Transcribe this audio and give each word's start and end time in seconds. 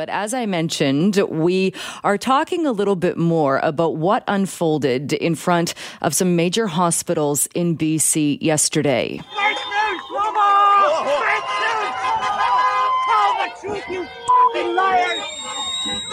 But 0.00 0.08
as 0.08 0.32
I 0.32 0.46
mentioned, 0.46 1.16
we 1.28 1.74
are 2.04 2.16
talking 2.16 2.64
a 2.64 2.72
little 2.72 2.96
bit 2.96 3.18
more 3.18 3.58
about 3.62 3.96
what 3.98 4.24
unfolded 4.28 5.12
in 5.12 5.34
front 5.34 5.74
of 6.00 6.14
some 6.14 6.36
major 6.36 6.66
hospitals 6.66 7.46
in 7.54 7.76
BC 7.76 8.38
yesterday. 8.40 9.18
Fake 9.18 9.26
news, 9.28 10.02
Mama! 10.10 11.04
Fake 11.04 11.50
news! 11.60 11.92
Tell 13.10 13.32
the 13.36 13.50
truth, 13.60 13.84
you 13.90 14.06
fucking 14.26 14.74
liars! 14.74 15.20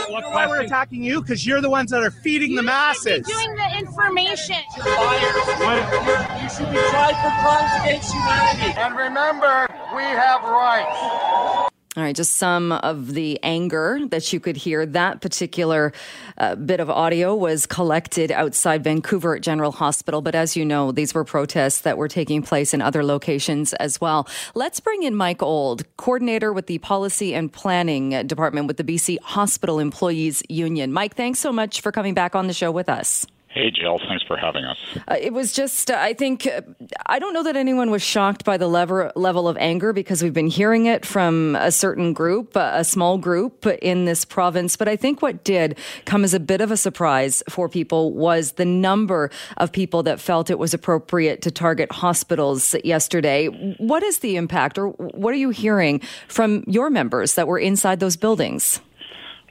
What 0.10 0.24
Why 0.34 0.48
we're 0.48 0.56
question? 0.58 0.66
attacking 0.66 1.04
you? 1.06 1.22
Because 1.22 1.48
you're 1.48 1.62
the 1.62 1.70
ones 1.70 1.90
that 1.92 2.04
are 2.04 2.12
feeding 2.12 2.56
the 2.56 2.64
masses. 2.64 3.26
doing 3.26 3.56
the 3.56 3.78
information. 3.80 4.58
What- 4.76 6.42
You 6.44 6.50
should 6.50 6.70
be 6.72 6.78
tried 6.92 7.16
for 7.24 7.32
crimes 7.42 7.72
against 7.86 8.12
humanity. 8.12 8.80
And 8.82 8.98
remember, 8.98 9.68
we 9.96 10.04
have 10.04 10.44
rights. 10.44 11.57
All 11.98 12.04
right, 12.04 12.16
just 12.16 12.36
some 12.36 12.73
of 12.73 13.16
the 13.16 13.39
anger 13.41 14.00
that 14.09 14.32
you 14.32 14.39
could 14.39 14.55
hear. 14.55 14.86
That 14.86 15.20
particular 15.20 15.94
uh, 16.38 16.53
bit 16.53 16.80
of 16.80 16.91
audio 16.91 17.34
was 17.34 17.66
collected 17.66 18.31
outside 18.31 18.84
Vancouver 18.84 19.38
at 19.38 19.41
General 19.41 19.72
Hospital. 19.72 20.22
But 20.22 20.36
as 20.36 20.55
you 20.55 20.63
know, 20.63 20.91
these 20.91 21.16
were 21.16 21.23
protests 21.23 21.81
that 21.81 21.98
were 21.98 22.08
taking 22.08 22.44
place 22.44 22.75
in 22.75 22.84
other 22.84 23.03
locations 23.03 23.73
as 23.73 23.99
well. 23.99 24.27
Let's 24.53 24.80
bring 24.80 25.02
in 25.02 25.16
Mike 25.16 25.41
Old, 25.41 25.86
coordinator 25.98 26.53
with 26.53 26.67
the 26.67 26.77
Policy 26.77 27.34
and 27.34 27.52
Planning 27.52 28.27
Department 28.27 28.67
with 28.67 28.77
the 28.77 28.84
BC 28.84 29.20
Hospital 29.22 29.80
Employees 29.80 30.44
Union. 30.50 30.94
Mike, 30.94 31.16
thanks 31.16 31.39
so 31.39 31.52
much 31.52 31.81
for 31.81 31.91
coming 31.91 32.14
back 32.14 32.36
on 32.36 32.45
the 32.45 32.53
show 32.53 32.72
with 32.72 32.89
us. 32.89 33.25
Hey, 33.57 33.71
Jill. 33.71 33.97
Thanks 33.97 34.23
for 34.23 34.38
having 34.38 34.66
us. 34.66 34.77
Uh, 35.07 35.16
it 35.20 35.34
was 35.34 35.52
just, 35.52 35.89
uh, 35.89 35.97
I 35.97 36.13
think, 36.13 36.45
uh, 36.45 36.61
I 37.07 37.17
don't 37.17 37.34
know 37.34 37.41
that 37.41 37.55
anyone 37.55 37.89
was 37.89 38.03
shocked 38.03 38.45
by 38.45 38.55
the 38.55 38.67
lever, 38.67 39.11
level 39.16 39.47
of 39.47 39.57
anger 39.57 39.93
because 39.93 40.21
we've 40.21 40.31
been 40.31 40.45
hearing 40.45 40.85
it 40.85 41.07
from 41.07 41.55
a 41.55 41.71
certain 41.71 42.13
group, 42.13 42.55
uh, 42.55 42.73
a 42.75 42.83
small 42.83 43.17
group 43.17 43.66
in 43.81 44.05
this 44.05 44.25
province. 44.25 44.75
But 44.75 44.88
I 44.88 44.95
think 44.95 45.23
what 45.23 45.43
did 45.43 45.75
come 46.05 46.23
as 46.23 46.35
a 46.35 46.39
bit 46.39 46.61
of 46.61 46.70
a 46.70 46.77
surprise 46.77 47.41
for 47.49 47.67
people 47.67 48.14
was 48.14 48.52
the 48.52 48.66
number 48.66 49.31
of 49.58 49.71
people 49.71 50.03
that 50.03 50.19
felt 50.19 50.52
it 50.52 50.59
was 50.59 50.75
appropriate 50.75 51.42
to 51.42 51.49
target 51.49 51.92
hospitals 51.92 52.75
yesterday. 52.83 53.47
What 53.80 54.03
is 54.03 54.19
the 54.19 54.36
impact, 54.36 54.77
or 54.77 54.89
what 54.89 55.33
are 55.33 55.38
you 55.38 55.49
hearing 55.49 55.99
from 56.27 56.64
your 56.67 56.92
members 56.92 57.33
that 57.33 57.47
were 57.47 57.58
inside 57.58 58.02
those 58.02 58.17
buildings? 58.17 58.81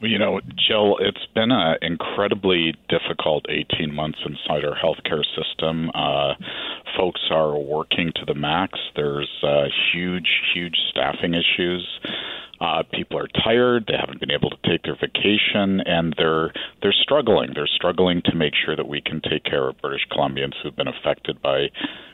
You 0.01 0.19
know, 0.19 0.41
Jill, 0.57 0.99
it's 1.01 1.25
been 1.35 1.51
an 1.51 1.79
incredibly 1.81 2.75
difficult 2.91 3.47
18 3.49 3.95
months 3.95 4.19
inside 4.27 4.63
our 4.63 4.77
healthcare 4.77 5.25
system. 5.35 5.91
Uh, 5.95 6.35
folks 6.99 7.23
are 7.31 7.57
working 7.57 8.13
to 8.17 8.27
the 8.27 8.35
max. 8.35 8.79
There's 8.95 9.31
uh, 9.43 9.65
huge, 9.93 10.29
huge 10.53 10.77
staffing 10.91 11.33
issues. 11.33 11.89
Uh, 12.61 12.83
people 12.93 13.19
are 13.19 13.29
tired. 13.43 13.87
They 13.89 13.97
haven't 13.99 14.21
been 14.21 14.31
able 14.31 14.51
to 14.51 14.57
take 14.69 14.83
their 14.83 14.97
vacation, 14.97 15.81
and 15.81 16.15
they're 16.19 16.53
they're 16.83 16.93
struggling. 16.93 17.53
They're 17.55 17.67
struggling 17.67 18.23
to 18.27 18.35
make 18.35 18.53
sure 18.55 18.77
that 18.77 18.89
we 18.89 19.01
can 19.01 19.21
take 19.23 19.45
care 19.45 19.69
of 19.69 19.81
British 19.81 20.07
Columbians 20.11 20.55
who've 20.63 20.77
been 20.77 20.89
affected 20.89 21.41
by 21.41 21.69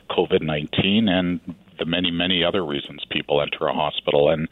COVID 0.09 0.41
19 0.41 1.09
and 1.09 1.39
the 1.79 1.85
many, 1.85 2.11
many 2.11 2.43
other 2.43 2.63
reasons 2.63 3.03
people 3.09 3.41
enter 3.41 3.67
a 3.67 3.73
hospital. 3.73 4.29
And 4.29 4.47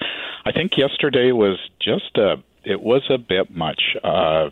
I 0.45 0.51
think 0.51 0.77
yesterday 0.77 1.31
was 1.31 1.59
just 1.79 2.17
a 2.17 2.41
it 2.63 2.81
was 2.81 3.03
a 3.09 3.17
bit 3.17 3.49
much. 3.55 3.81
Uh, 4.03 4.49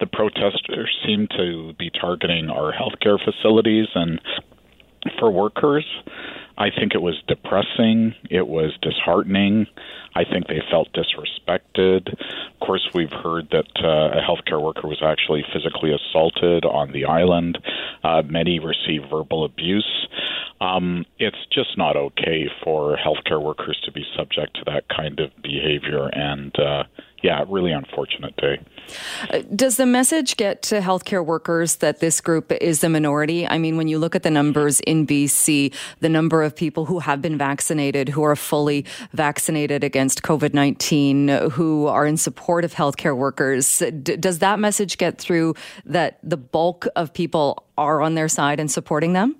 the 0.00 0.06
protesters 0.06 0.90
seemed 1.06 1.30
to 1.36 1.72
be 1.78 1.90
targeting 1.90 2.50
our 2.50 2.72
healthcare 2.72 3.18
facilities 3.22 3.88
and 3.94 4.20
for 5.18 5.30
workers. 5.30 5.84
I 6.56 6.70
think 6.70 6.94
it 6.94 7.02
was 7.02 7.20
depressing. 7.26 8.14
It 8.30 8.46
was 8.46 8.72
disheartening. 8.80 9.66
I 10.14 10.22
think 10.24 10.46
they 10.46 10.62
felt 10.70 10.88
disrespected. 10.92 12.12
Of 12.12 12.60
course, 12.60 12.88
we've 12.94 13.10
heard 13.10 13.48
that 13.50 13.66
uh, 13.82 14.18
a 14.18 14.22
healthcare 14.22 14.62
worker 14.62 14.86
was 14.86 15.02
actually 15.02 15.44
physically 15.52 15.92
assaulted 15.92 16.64
on 16.64 16.92
the 16.92 17.06
island. 17.06 17.58
Uh, 18.04 18.22
many 18.22 18.60
received 18.60 19.10
verbal 19.10 19.44
abuse. 19.44 20.06
Um, 20.60 21.04
it's 21.18 21.44
just 21.52 21.76
not 21.76 21.96
okay 21.96 22.48
for 22.62 22.96
healthcare 22.96 23.42
workers 23.42 23.80
to 23.84 23.92
be 23.92 24.04
subject 24.16 24.54
to 24.54 24.62
that 24.66 24.84
kind 24.88 25.18
of 25.18 25.30
behavior. 25.42 26.08
And 26.12 26.54
uh, 26.58 26.84
yeah, 27.24 27.42
really 27.48 27.72
unfortunate 27.72 28.36
day. 28.36 28.60
Uh, 29.30 29.40
does 29.56 29.78
the 29.78 29.86
message 29.86 30.36
get 30.36 30.60
to 30.60 30.80
healthcare 30.80 31.24
workers 31.24 31.76
that 31.76 32.00
this 32.00 32.20
group 32.20 32.52
is 32.52 32.82
the 32.82 32.90
minority? 32.90 33.48
I 33.48 33.56
mean, 33.56 33.78
when 33.78 33.88
you 33.88 33.98
look 33.98 34.14
at 34.14 34.24
the 34.24 34.30
numbers 34.30 34.80
in 34.80 35.06
BC, 35.06 35.72
the 36.00 36.08
number 36.10 36.42
of 36.42 36.54
people 36.54 36.84
who 36.84 36.98
have 36.98 37.22
been 37.22 37.38
vaccinated, 37.38 38.10
who 38.10 38.22
are 38.24 38.36
fully 38.36 38.84
vaccinated 39.12 39.82
against 39.82 40.22
COVID 40.22 40.52
19, 40.52 41.28
who 41.52 41.86
are 41.86 42.04
in 42.04 42.18
support 42.18 42.62
of 42.62 42.74
healthcare 42.74 43.16
workers, 43.16 43.78
d- 43.78 44.16
does 44.16 44.40
that 44.40 44.58
message 44.58 44.98
get 44.98 45.16
through 45.16 45.54
that 45.86 46.18
the 46.22 46.36
bulk 46.36 46.86
of 46.94 47.14
people 47.14 47.64
are 47.78 48.02
on 48.02 48.16
their 48.16 48.28
side 48.28 48.60
and 48.60 48.70
supporting 48.70 49.14
them? 49.14 49.34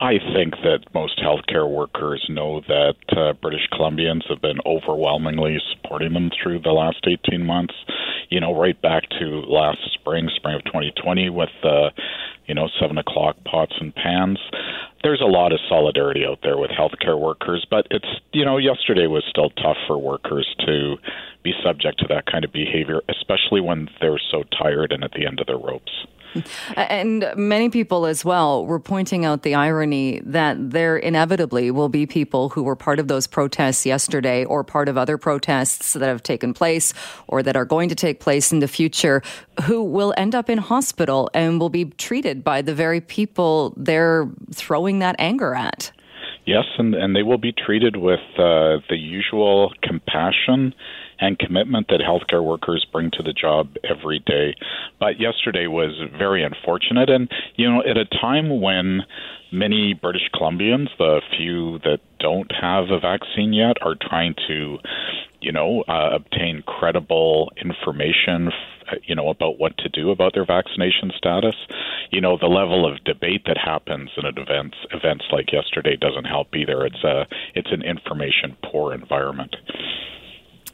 I 0.00 0.14
think 0.32 0.54
that 0.64 0.86
most 0.94 1.20
healthcare 1.20 1.68
workers 1.70 2.24
know 2.30 2.62
that 2.66 2.94
uh, 3.14 3.34
British 3.34 3.68
Columbians 3.70 4.26
have 4.30 4.40
been 4.40 4.56
overwhelmingly 4.64 5.58
supporting 5.74 6.14
them 6.14 6.30
through 6.30 6.60
the 6.60 6.72
last 6.72 7.06
18 7.06 7.44
months. 7.44 7.74
You 8.30 8.40
know, 8.40 8.58
right 8.58 8.80
back 8.80 9.02
to 9.20 9.24
last 9.46 9.80
spring, 9.92 10.30
spring 10.34 10.54
of 10.54 10.64
2020, 10.64 11.28
with 11.28 11.50
the, 11.62 11.90
you 12.46 12.54
know, 12.54 12.70
seven 12.80 12.96
o'clock 12.96 13.36
pots 13.44 13.74
and 13.78 13.94
pans. 13.94 14.38
There's 15.02 15.20
a 15.20 15.28
lot 15.28 15.52
of 15.52 15.60
solidarity 15.68 16.24
out 16.24 16.38
there 16.42 16.56
with 16.56 16.70
healthcare 16.70 17.20
workers, 17.20 17.66
but 17.70 17.86
it's, 17.90 18.08
you 18.32 18.46
know, 18.46 18.56
yesterday 18.56 19.06
was 19.06 19.24
still 19.28 19.50
tough 19.50 19.76
for 19.86 19.98
workers 19.98 20.48
to 20.66 20.96
be 21.42 21.52
subject 21.62 21.98
to 21.98 22.06
that 22.08 22.24
kind 22.24 22.46
of 22.46 22.52
behavior, 22.52 23.02
especially 23.10 23.60
when 23.60 23.88
they're 24.00 24.20
so 24.30 24.44
tired 24.44 24.92
and 24.92 25.04
at 25.04 25.12
the 25.12 25.26
end 25.26 25.40
of 25.40 25.46
their 25.46 25.58
ropes. 25.58 25.92
And 26.76 27.32
many 27.36 27.68
people 27.68 28.06
as 28.06 28.24
well 28.24 28.64
were 28.66 28.80
pointing 28.80 29.24
out 29.24 29.42
the 29.42 29.54
irony 29.54 30.20
that 30.24 30.70
there 30.70 30.96
inevitably 30.96 31.70
will 31.70 31.88
be 31.88 32.06
people 32.06 32.50
who 32.50 32.62
were 32.62 32.76
part 32.76 32.98
of 32.98 33.08
those 33.08 33.26
protests 33.26 33.84
yesterday 33.84 34.44
or 34.44 34.64
part 34.64 34.88
of 34.88 34.96
other 34.96 35.18
protests 35.18 35.94
that 35.94 36.06
have 36.06 36.22
taken 36.22 36.54
place 36.54 36.92
or 37.26 37.42
that 37.42 37.56
are 37.56 37.64
going 37.64 37.88
to 37.88 37.94
take 37.94 38.20
place 38.20 38.52
in 38.52 38.60
the 38.60 38.68
future 38.68 39.22
who 39.64 39.82
will 39.82 40.14
end 40.16 40.34
up 40.34 40.48
in 40.48 40.58
hospital 40.58 41.30
and 41.34 41.60
will 41.60 41.70
be 41.70 41.86
treated 41.86 42.44
by 42.44 42.62
the 42.62 42.74
very 42.74 43.00
people 43.00 43.74
they're 43.76 44.28
throwing 44.52 45.00
that 45.00 45.16
anger 45.18 45.54
at. 45.54 45.92
Yes, 46.46 46.64
and, 46.78 46.94
and 46.94 47.14
they 47.14 47.22
will 47.22 47.38
be 47.38 47.52
treated 47.52 47.96
with 47.96 48.20
uh, 48.38 48.78
the 48.88 48.96
usual 48.96 49.72
compassion 49.82 50.74
and 51.20 51.38
commitment 51.38 51.88
that 51.88 52.00
healthcare 52.00 52.44
workers 52.44 52.86
bring 52.90 53.10
to 53.12 53.22
the 53.22 53.32
job 53.32 53.76
every 53.84 54.20
day. 54.20 54.54
But 54.98 55.20
yesterday 55.20 55.66
was 55.66 56.00
very 56.18 56.42
unfortunate, 56.42 57.10
and 57.10 57.30
you 57.56 57.70
know, 57.70 57.82
at 57.82 57.96
a 57.96 58.04
time 58.04 58.60
when 58.60 59.02
many 59.52 59.94
British 59.94 60.30
Columbians, 60.34 60.88
the 60.98 61.20
few 61.36 61.78
that 61.80 61.98
don't 62.18 62.50
have 62.52 62.90
a 62.90 63.00
vaccine 63.00 63.52
yet, 63.52 63.76
are 63.82 63.96
trying 64.00 64.34
to, 64.48 64.78
you 65.40 65.52
know, 65.52 65.82
uh, 65.88 66.10
obtain 66.14 66.62
credible 66.66 67.52
information. 67.62 68.50
You 69.04 69.14
know 69.14 69.28
about 69.28 69.60
what 69.60 69.78
to 69.78 69.88
do 69.88 70.10
about 70.10 70.34
their 70.34 70.44
vaccination 70.44 71.12
status. 71.16 71.54
You 72.10 72.20
know 72.20 72.36
the 72.36 72.48
level 72.48 72.90
of 72.90 73.04
debate 73.04 73.42
that 73.46 73.56
happens 73.56 74.10
in 74.16 74.26
events 74.26 74.76
events 74.90 75.26
like 75.30 75.52
yesterday 75.52 75.96
doesn't 75.96 76.24
help 76.24 76.56
either. 76.56 76.84
It's 76.84 77.04
a 77.04 77.26
it's 77.54 77.70
an 77.70 77.82
information 77.82 78.56
poor 78.64 78.92
environment. 78.92 79.54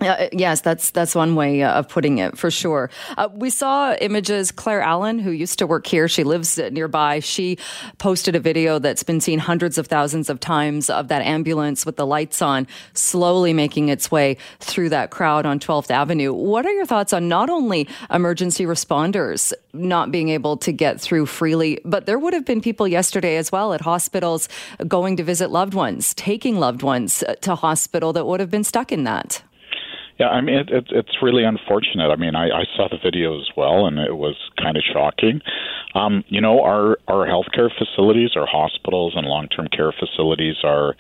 Uh, 0.01 0.29
yes, 0.33 0.61
that's 0.61 0.91
that's 0.91 1.15
one 1.15 1.35
way 1.37 1.63
uh, 1.63 1.79
of 1.79 1.89
putting 1.89 2.19
it 2.19 2.37
for 2.37 2.51
sure. 2.51 2.91
Uh, 3.17 3.29
we 3.33 3.49
saw 3.49 3.95
images. 3.95 4.53
Claire 4.53 4.83
Allen, 4.83 5.19
who 5.19 5.31
used 5.31 5.59
to 5.59 5.67
work 5.67 5.87
here, 5.87 6.07
she 6.07 6.23
lives 6.23 6.59
nearby. 6.59 7.21
She 7.21 7.57
posted 7.97 8.37
a 8.37 8.41
video 8.41 8.79
that's 8.79 9.03
been 9.03 9.23
seen 9.23 9.39
hundreds 9.39 9.79
of 9.79 9.87
thousands 9.87 10.29
of 10.29 10.39
times 10.39 10.91
of 10.91 11.09
that 11.09 11.23
ambulance 11.23 11.87
with 11.87 11.97
the 11.97 12.07
lights 12.07 12.43
on, 12.43 12.67
slowly 12.93 13.55
making 13.55 13.89
its 13.89 14.11
way 14.11 14.37
through 14.61 14.91
that 14.91 15.11
crowd 15.11 15.47
on 15.47 15.59
12th 15.59 15.91
Avenue. 15.91 16.33
What 16.33 16.67
are 16.67 16.73
your 16.73 16.87
thoughts 16.87 17.15
on 17.15 17.29
not 17.29 17.49
only 17.49 17.89
emergency 18.11 18.65
responders 18.65 19.55
not 19.73 20.11
being 20.11 20.29
able 20.29 20.59
to 20.59 20.73
get 20.73 21.01
through 21.01 21.27
freely, 21.27 21.81
but 21.85 22.05
there 22.05 22.19
would 22.19 22.35
have 22.35 22.45
been 22.45 22.61
people 22.61 22.87
yesterday 22.87 23.37
as 23.37 23.51
well 23.51 23.73
at 23.73 23.81
hospitals 23.81 24.49
going 24.87 25.17
to 25.17 25.25
visit 25.25 25.51
loved 25.51 25.73
ones, 25.73 26.13
taking 26.15 26.59
loved 26.59 26.83
ones 26.83 27.25
to 27.41 27.55
hospital 27.55 28.13
that 28.13 28.27
would 28.27 28.41
have 28.41 28.51
been 28.51 28.65
stuck 28.65 28.93
in 28.93 29.05
that. 29.05 29.43
Yeah, 30.19 30.29
I 30.29 30.41
mean 30.41 30.57
it, 30.57 30.71
it, 30.71 30.87
it's 30.91 31.23
really 31.23 31.45
unfortunate. 31.45 32.11
I 32.11 32.17
mean, 32.17 32.35
I, 32.35 32.47
I 32.49 32.65
saw 32.75 32.89
the 32.89 32.99
video 33.03 33.39
as 33.39 33.49
well, 33.57 33.87
and 33.87 33.99
it 33.99 34.17
was 34.17 34.37
kind 34.61 34.77
of 34.77 34.83
shocking. 34.91 35.43
Um, 35.95 36.25
you 36.29 36.41
know, 36.41 36.63
our 36.63 36.97
our 37.09 37.27
healthcare 37.27 37.71
facilities, 37.77 38.31
our 38.37 38.47
hospitals, 38.47 39.15
and 39.17 39.27
long 39.27 39.49
term 39.49 39.69
care 39.69 39.93
facilities 39.93 40.57
are 40.65 40.95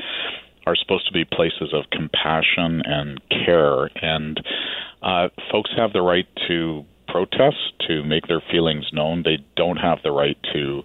are 0.66 0.76
supposed 0.76 1.06
to 1.06 1.12
be 1.12 1.24
places 1.24 1.72
of 1.72 1.84
compassion 1.90 2.82
and 2.84 3.20
care, 3.30 3.88
and 4.02 4.40
uh, 5.02 5.28
folks 5.50 5.70
have 5.76 5.92
the 5.92 6.02
right 6.02 6.26
to 6.48 6.84
protest, 7.08 7.72
to 7.86 8.02
make 8.04 8.26
their 8.26 8.42
feelings 8.50 8.86
known. 8.92 9.22
They 9.22 9.38
don't 9.56 9.76
have 9.76 9.98
the 10.02 10.10
right 10.10 10.36
to 10.52 10.82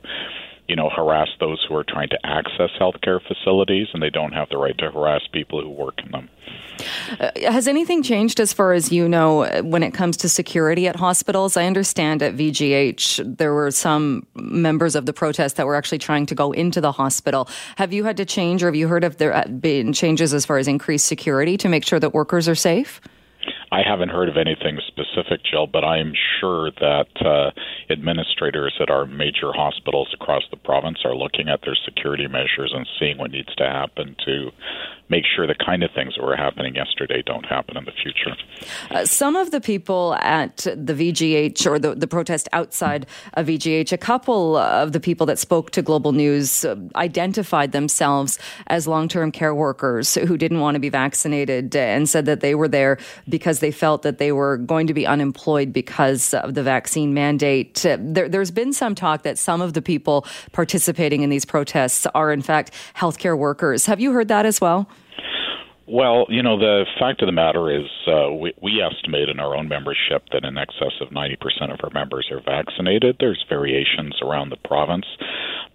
you 0.68 0.76
know, 0.76 0.90
harass 0.90 1.28
those 1.40 1.64
who 1.68 1.76
are 1.76 1.84
trying 1.84 2.10
to 2.10 2.20
access 2.26 2.70
healthcare 2.80 3.20
facilities, 3.28 3.88
and 3.94 4.02
they 4.02 4.10
don't 4.10 4.32
have 4.34 4.50
the 4.50 4.58
right 4.58 4.78
to 4.78 4.92
harass 4.92 5.22
people 5.32 5.62
who 5.62 5.70
work 5.70 5.96
in 6.04 6.12
them. 6.12 6.30
Uh, 7.20 7.30
has 7.52 7.68
anything 7.68 8.02
changed 8.02 8.40
as 8.40 8.54
far 8.54 8.74
as 8.74 8.92
you 8.92 9.08
know 9.08 9.46
when 9.64 9.84
it 9.84 9.94
comes 9.94 10.18
to 10.18 10.30
security 10.30 10.88
at 10.88 10.96
hospitals? 10.96 11.58
I 11.58 11.66
understand 11.66 12.24
at 12.24 12.36
VGH 12.36 13.38
there 13.38 13.54
were 13.54 13.72
some 13.72 14.26
members 14.36 14.96
of 14.96 15.06
the 15.06 15.14
protest 15.14 15.58
that 15.58 15.66
were 15.66 15.76
actually 15.76 16.00
trying 16.00 16.26
to 16.28 16.36
go 16.36 16.52
into 16.52 16.82
the 16.82 16.92
hospital. 16.92 17.48
Have 17.76 17.94
you 17.94 18.04
had 18.04 18.18
to 18.18 18.26
change, 18.26 18.64
or 18.64 18.68
have 18.68 18.76
you 18.76 18.88
heard 18.88 19.04
of 19.04 19.18
there 19.18 19.44
been 19.60 19.94
changes 19.94 20.34
as 20.34 20.46
far 20.46 20.58
as 20.58 20.68
increased 20.68 21.06
security 21.06 21.58
to 21.58 21.70
make 21.70 21.86
sure 21.86 22.00
that 22.00 22.14
workers 22.14 22.48
are 22.48 22.56
safe? 22.56 23.02
I 23.72 23.82
haven't 23.88 24.10
heard 24.10 24.28
of 24.28 24.36
anything 24.36 24.80
specific, 24.86 25.46
Jill, 25.50 25.66
but 25.66 25.86
I'm 25.86 26.12
sure 26.40 26.72
that 26.72 27.08
uh, 27.24 27.52
administrators 27.90 28.76
at 28.82 28.90
our 28.90 29.06
major 29.06 29.54
hospitals 29.54 30.10
across 30.14 30.44
the 30.52 30.58
province 30.58 31.00
are 31.06 31.16
looking 31.16 31.48
at 31.48 31.62
their 31.64 31.78
security 31.86 32.28
measures 32.28 32.74
and 32.76 32.86
seeing 33.00 33.18
what 33.18 33.32
needs 33.32 33.56
to 33.56 33.64
happen 33.64 34.18
to 34.26 34.52
make 35.12 35.26
sure 35.26 35.46
the 35.46 35.54
kind 35.54 35.84
of 35.84 35.92
things 35.92 36.16
that 36.16 36.24
were 36.24 36.38
happening 36.38 36.74
yesterday 36.74 37.22
don't 37.24 37.46
happen 37.46 37.76
in 37.76 37.84
the 37.84 37.92
future. 38.02 38.34
Uh, 38.90 39.06
some 39.06 39.36
of 39.36 39.52
the 39.52 39.60
people 39.60 40.16
at 40.22 40.58
the 40.58 40.94
VGH 40.94 41.70
or 41.70 41.78
the, 41.78 41.94
the 41.94 42.08
protest 42.08 42.48
outside 42.54 43.06
of 43.34 43.48
VGH, 43.48 43.92
a 43.92 43.98
couple 43.98 44.56
of 44.56 44.94
the 44.94 45.02
people 45.02 45.26
that 45.26 45.38
spoke 45.38 45.72
to 45.72 45.82
Global 45.82 46.14
News 46.14 46.64
uh, 46.64 46.78
identified 46.96 47.74
themselves 47.74 48.40
as 48.68 48.88
long 48.88 49.10
term 49.10 49.32
care 49.34 49.54
workers 49.54 50.16
who 50.16 50.38
didn't 50.38 50.62
want 50.62 50.76
to 50.76 50.80
be 50.80 50.90
vaccinated 50.90 51.76
and 51.76 52.08
said 52.08 52.26
that 52.26 52.40
they 52.40 52.56
were 52.56 52.70
there 52.70 52.98
because 53.28 53.60
they 53.60 53.72
felt 53.72 54.04
that 54.04 54.18
they 54.18 54.32
were 54.32 54.58
going 54.58 54.88
to 54.88 54.94
be 54.94 55.06
unemployed 55.06 55.74
because 55.74 56.34
of 56.34 56.54
the 56.54 56.64
vaccine 56.64 57.14
mandate. 57.14 57.86
Uh, 57.86 57.98
there, 58.00 58.30
there's 58.30 58.52
been 58.52 58.72
some 58.72 58.96
talk 58.96 59.24
that 59.24 59.38
some 59.38 59.60
of 59.60 59.74
the 59.74 59.82
people 59.82 60.26
participating 60.54 61.22
in 61.22 61.30
these 61.30 61.44
protests 61.44 62.08
are, 62.16 62.32
in 62.32 62.42
fact, 62.42 62.72
healthcare 62.96 63.38
workers. 63.38 63.86
Have 63.88 64.00
you 64.00 64.14
heard 64.14 64.30
that 64.30 64.46
as 64.46 64.62
well? 64.62 64.88
Well, 65.92 66.26
you 66.30 66.42
know, 66.42 66.58
the 66.58 66.86
fact 66.98 67.22
of 67.22 67.26
the 67.26 67.34
matter 67.34 67.70
is, 67.70 67.90
uh, 68.08 68.32
we, 68.32 68.54
we 68.62 68.82
estimate 68.82 69.28
in 69.28 69.42
our 69.42 69.58
own 69.58 69.68
membership 69.68 70.24
that 70.32 70.46
in 70.46 70.58
excess 70.58 70.94
of 71.02 71.10
90% 71.10 71.36
of 71.74 71.82
our 71.84 71.90
members 71.90 72.32
are 72.32 72.40
vaccinated. 72.40 73.18
There's 73.20 73.44
variations 73.50 74.16
around 74.22 74.52
the 74.52 74.56
province. 74.56 75.06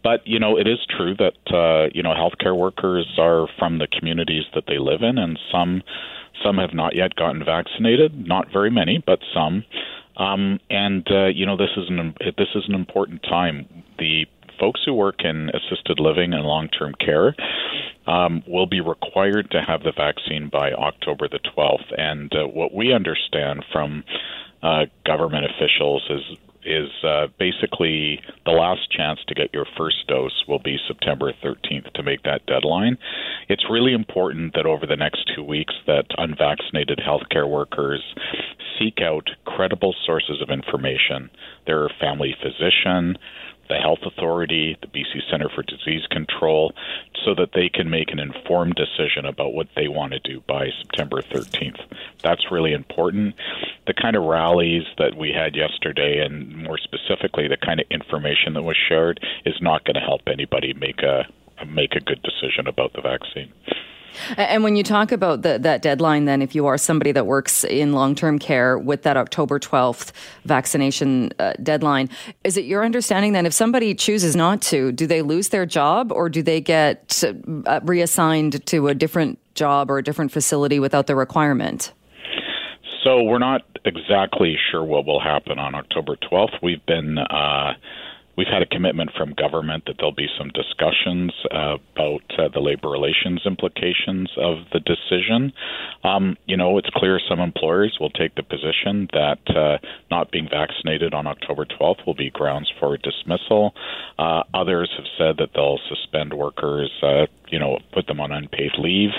But, 0.02 0.26
you 0.26 0.38
know, 0.40 0.56
it 0.56 0.66
is 0.66 0.78
true 0.96 1.14
that, 1.16 1.36
uh, 1.52 1.90
you 1.92 2.02
know, 2.02 2.14
healthcare 2.14 2.56
workers 2.56 3.06
are 3.18 3.46
from 3.58 3.76
the 3.76 3.88
communities 3.88 4.44
that 4.54 4.64
they 4.66 4.78
live 4.78 5.02
in, 5.02 5.18
and 5.18 5.38
some 5.52 5.82
some 6.42 6.56
have 6.58 6.72
not 6.72 6.94
yet 6.94 7.14
gotten 7.14 7.44
vaccinated. 7.44 8.26
Not 8.26 8.50
very 8.50 8.70
many, 8.70 9.02
but 9.04 9.18
some. 9.34 9.64
Um, 10.16 10.60
and 10.70 11.06
uh, 11.10 11.26
you 11.26 11.44
know, 11.44 11.58
this 11.58 11.70
is 11.76 11.90
an 11.90 12.14
this 12.38 12.48
is 12.54 12.64
an 12.68 12.74
important 12.74 13.22
time. 13.22 13.66
The 13.98 14.26
folks 14.58 14.80
who 14.84 14.94
work 14.94 15.24
in 15.24 15.50
assisted 15.50 15.98
living 16.00 16.32
and 16.32 16.44
long 16.44 16.68
term 16.68 16.94
care 16.94 17.34
um, 18.06 18.42
will 18.46 18.66
be 18.66 18.80
required 18.80 19.50
to 19.50 19.62
have 19.62 19.82
the 19.82 19.92
vaccine 19.96 20.48
by 20.48 20.72
October 20.72 21.28
the 21.28 21.40
12th. 21.56 21.92
And 21.98 22.32
uh, 22.34 22.46
what 22.46 22.74
we 22.74 22.92
understand 22.92 23.64
from 23.72 24.04
uh, 24.62 24.86
government 25.04 25.46
officials 25.46 26.04
is 26.10 26.38
is 26.66 26.90
uh, 27.04 27.28
basically 27.38 28.20
the 28.44 28.50
last 28.50 28.90
chance 28.90 29.20
to 29.28 29.34
get 29.34 29.54
your 29.54 29.66
first 29.78 30.06
dose 30.08 30.44
will 30.48 30.58
be 30.58 30.76
September 30.88 31.32
13th 31.32 31.92
to 31.92 32.02
make 32.02 32.24
that 32.24 32.44
deadline. 32.46 32.98
It's 33.48 33.70
really 33.70 33.92
important 33.92 34.54
that 34.54 34.66
over 34.66 34.84
the 34.84 34.96
next 34.96 35.30
two 35.34 35.44
weeks 35.44 35.74
that 35.86 36.06
unvaccinated 36.18 36.98
healthcare 36.98 37.48
workers 37.48 38.02
seek 38.78 39.00
out 39.00 39.30
credible 39.44 39.94
sources 40.04 40.42
of 40.42 40.50
information. 40.50 41.30
Their 41.66 41.88
family 42.00 42.34
physician, 42.42 43.16
the 43.68 43.76
Health 43.76 44.00
Authority, 44.04 44.76
the 44.80 44.86
BC 44.88 45.30
Centre 45.30 45.48
for 45.54 45.62
Disease 45.62 46.06
Control, 46.10 46.72
so 47.24 47.34
that 47.34 47.50
they 47.54 47.68
can 47.68 47.90
make 47.90 48.10
an 48.10 48.18
informed 48.18 48.74
decision 48.74 49.24
about 49.24 49.52
what 49.52 49.68
they 49.76 49.88
want 49.88 50.12
to 50.12 50.18
do 50.20 50.42
by 50.46 50.68
September 50.82 51.22
13th. 51.22 51.80
That's 52.22 52.50
really 52.50 52.72
important. 52.72 53.34
The 53.86 53.94
kind 53.94 54.16
of 54.16 54.24
rallies 54.24 54.84
that 54.98 55.16
we 55.16 55.32
had 55.32 55.56
yesterday, 55.56 56.24
and 56.24 56.56
more 56.64 56.78
specifically, 56.78 57.48
the 57.48 57.56
kind 57.56 57.80
of 57.80 57.86
information 57.90 58.54
that 58.54 58.62
was 58.62 58.76
shared, 58.88 59.20
is 59.44 59.54
not 59.60 59.84
going 59.84 59.94
to 59.94 60.00
help 60.00 60.22
anybody 60.26 60.72
make 60.74 61.02
a 61.02 61.26
make 61.66 61.94
a 61.94 62.00
good 62.00 62.22
decision 62.22 62.66
about 62.66 62.92
the 62.92 63.00
vaccine. 63.00 63.50
And 64.36 64.64
when 64.64 64.76
you 64.76 64.82
talk 64.82 65.12
about 65.12 65.42
the, 65.42 65.58
that 65.58 65.82
deadline, 65.82 66.24
then, 66.24 66.42
if 66.42 66.54
you 66.54 66.66
are 66.66 66.78
somebody 66.78 67.12
that 67.12 67.26
works 67.26 67.64
in 67.64 67.92
long 67.92 68.14
term 68.14 68.38
care 68.38 68.78
with 68.78 69.02
that 69.02 69.16
October 69.16 69.58
12th 69.58 70.12
vaccination 70.44 71.32
uh, 71.38 71.52
deadline, 71.62 72.08
is 72.44 72.56
it 72.56 72.64
your 72.64 72.84
understanding 72.84 73.32
then 73.32 73.46
if 73.46 73.52
somebody 73.52 73.94
chooses 73.94 74.34
not 74.34 74.62
to, 74.62 74.92
do 74.92 75.06
they 75.06 75.22
lose 75.22 75.50
their 75.50 75.66
job 75.66 76.12
or 76.12 76.28
do 76.28 76.42
they 76.42 76.60
get 76.60 77.22
uh, 77.66 77.80
reassigned 77.82 78.64
to 78.66 78.88
a 78.88 78.94
different 78.94 79.38
job 79.54 79.90
or 79.90 79.98
a 79.98 80.02
different 80.02 80.32
facility 80.32 80.78
without 80.78 81.06
the 81.06 81.16
requirement? 81.16 81.92
So 83.04 83.22
we're 83.22 83.38
not 83.38 83.62
exactly 83.84 84.56
sure 84.70 84.82
what 84.82 85.06
will 85.06 85.20
happen 85.20 85.58
on 85.58 85.74
October 85.74 86.16
12th. 86.16 86.62
We've 86.62 86.84
been. 86.86 87.18
Uh, 87.18 87.74
We've 88.36 88.46
had 88.46 88.62
a 88.62 88.66
commitment 88.66 89.10
from 89.16 89.32
government 89.32 89.84
that 89.86 89.96
there'll 89.98 90.14
be 90.14 90.28
some 90.38 90.50
discussions 90.50 91.32
uh, 91.50 91.76
about 91.94 92.22
uh, 92.38 92.48
the 92.52 92.60
labor 92.60 92.90
relations 92.90 93.42
implications 93.46 94.30
of 94.36 94.58
the 94.72 94.80
decision. 94.80 95.52
Um, 96.04 96.36
you 96.46 96.56
know, 96.56 96.76
it's 96.78 96.90
clear 96.94 97.18
some 97.28 97.40
employers 97.40 97.96
will 98.00 98.10
take 98.10 98.34
the 98.34 98.42
position 98.42 99.08
that 99.12 99.38
uh, 99.48 99.78
not 100.10 100.30
being 100.30 100.48
vaccinated 100.50 101.14
on 101.14 101.26
October 101.26 101.64
12th 101.64 102.06
will 102.06 102.14
be 102.14 102.30
grounds 102.30 102.70
for 102.78 102.96
dismissal. 102.98 103.74
Uh, 104.18 104.42
others 104.52 104.90
have 104.96 105.06
said 105.16 105.36
that 105.38 105.50
they'll 105.54 105.80
suspend 105.88 106.34
workers 106.34 106.90
uh, 107.02 107.26
you 107.48 107.58
know, 107.58 107.78
put 107.92 108.06
them 108.06 108.20
on 108.20 108.32
unpaid 108.32 108.72
leave. 108.78 109.10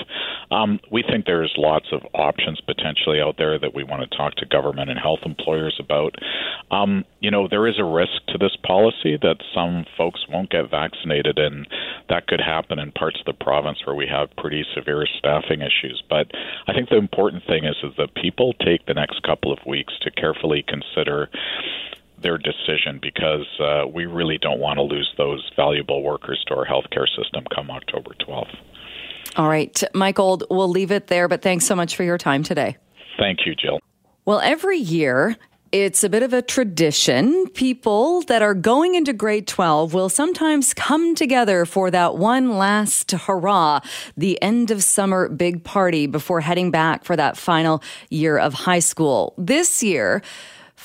Um, 0.50 0.80
we 0.90 1.02
think 1.02 1.26
there's 1.26 1.54
lots 1.56 1.86
of 1.92 2.02
options 2.14 2.60
potentially 2.60 3.20
out 3.20 3.36
there 3.38 3.58
that 3.58 3.74
we 3.74 3.84
want 3.84 4.08
to 4.08 4.16
talk 4.16 4.34
to 4.36 4.46
government 4.46 4.90
and 4.90 4.98
health 4.98 5.20
employers 5.24 5.78
about. 5.78 6.14
Um, 6.70 7.04
you 7.20 7.30
know, 7.30 7.48
there 7.48 7.66
is 7.66 7.78
a 7.78 7.84
risk 7.84 8.24
to 8.28 8.38
this 8.38 8.56
policy 8.64 9.18
that 9.20 9.36
some 9.54 9.84
folks 9.96 10.26
won't 10.28 10.50
get 10.50 10.70
vaccinated, 10.70 11.38
and 11.38 11.66
that 12.08 12.26
could 12.26 12.40
happen 12.40 12.78
in 12.78 12.92
parts 12.92 13.18
of 13.20 13.26
the 13.26 13.44
province 13.44 13.78
where 13.84 13.96
we 13.96 14.06
have 14.06 14.34
pretty 14.36 14.64
severe 14.74 15.06
staffing 15.18 15.60
issues. 15.60 16.02
But 16.08 16.30
I 16.66 16.72
think 16.72 16.88
the 16.88 16.96
important 16.96 17.44
thing 17.46 17.64
is, 17.64 17.76
is 17.82 17.92
that 17.98 18.14
people 18.14 18.54
take 18.54 18.86
the 18.86 18.94
next 18.94 19.22
couple 19.22 19.52
of 19.52 19.58
weeks 19.66 19.94
to 20.02 20.10
carefully 20.10 20.64
consider 20.66 21.30
their 22.22 22.38
decision 22.38 22.98
because 23.00 23.46
uh, 23.60 23.86
we 23.86 24.06
really 24.06 24.38
don't 24.38 24.60
want 24.60 24.78
to 24.78 24.82
lose 24.82 25.12
those 25.16 25.48
valuable 25.56 26.02
workers 26.02 26.42
to 26.48 26.54
our 26.54 26.66
healthcare 26.66 27.06
system 27.16 27.44
come 27.54 27.70
October 27.70 28.10
12th. 28.20 28.56
All 29.36 29.48
right, 29.48 29.82
Mike 29.94 30.18
Old, 30.18 30.44
we'll 30.50 30.68
leave 30.68 30.90
it 30.90 31.06
there, 31.06 31.28
but 31.28 31.42
thanks 31.42 31.64
so 31.66 31.76
much 31.76 31.94
for 31.96 32.02
your 32.02 32.18
time 32.18 32.42
today. 32.42 32.76
Thank 33.18 33.46
you, 33.46 33.54
Jill. 33.54 33.80
Well, 34.24 34.40
every 34.40 34.78
year, 34.78 35.36
it's 35.70 36.02
a 36.02 36.08
bit 36.08 36.22
of 36.22 36.32
a 36.32 36.40
tradition. 36.40 37.46
People 37.50 38.22
that 38.22 38.40
are 38.40 38.54
going 38.54 38.94
into 38.94 39.12
grade 39.12 39.46
12 39.46 39.92
will 39.92 40.08
sometimes 40.08 40.72
come 40.72 41.14
together 41.14 41.66
for 41.66 41.90
that 41.90 42.16
one 42.16 42.56
last 42.56 43.10
hurrah, 43.10 43.80
the 44.16 44.40
end 44.42 44.70
of 44.70 44.82
summer 44.82 45.28
big 45.28 45.64
party 45.64 46.06
before 46.06 46.40
heading 46.40 46.70
back 46.70 47.04
for 47.04 47.16
that 47.16 47.36
final 47.36 47.82
year 48.08 48.38
of 48.38 48.54
high 48.54 48.78
school. 48.78 49.34
This 49.36 49.82
year, 49.82 50.22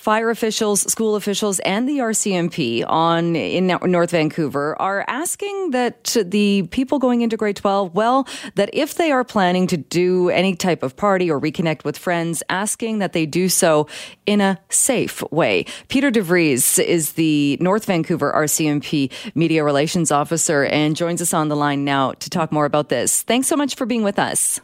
Fire 0.04 0.30
officials, 0.30 0.82
school 0.92 1.16
officials, 1.16 1.60
and 1.60 1.88
the 1.88 2.00
RCMP 2.00 2.84
on 2.86 3.38
in 3.38 3.68
North 3.68 4.12
Vancouver 4.12 4.76
are 4.82 5.06
asking 5.08 5.72
that 5.72 6.18
the 6.26 6.64
people 6.72 7.00
going 7.00 7.22
into 7.22 7.38
grade 7.38 7.56
12, 7.56 7.96
well, 7.96 8.28
that 8.56 8.70
if 8.74 8.96
they 8.96 9.14
are 9.14 9.24
planning 9.24 9.66
to 9.68 9.78
do 9.78 10.28
any 10.28 10.58
type 10.58 10.84
of 10.84 10.98
party 10.98 11.32
or 11.32 11.40
reconnect 11.40 11.86
with 11.86 11.98
friends, 11.98 12.44
asking 12.50 13.00
that 13.00 13.14
they 13.14 13.26
do 13.26 13.48
so 13.48 13.88
in 14.26 14.42
a 14.42 14.60
safe 14.68 15.24
way. 15.32 15.66
Peter 15.88 16.12
DeVries 16.12 16.84
is 16.84 17.14
the 17.14 17.58
North 17.62 17.86
Vancouver 17.86 18.30
RCMP 18.36 19.10
Media 19.36 19.64
Relations 19.64 20.12
Officer 20.12 20.66
and 20.66 20.98
joins 20.98 21.22
us 21.22 21.34
on 21.34 21.48
the 21.48 21.56
line 21.56 21.86
now 21.86 22.12
to 22.12 22.30
talk 22.30 22.52
more 22.52 22.66
about 22.66 22.90
this. 22.90 23.22
Thanks 23.22 23.48
so 23.48 23.56
much 23.56 23.76
for 23.78 23.86
being 23.86 24.04
with 24.04 24.20
us. 24.20 24.60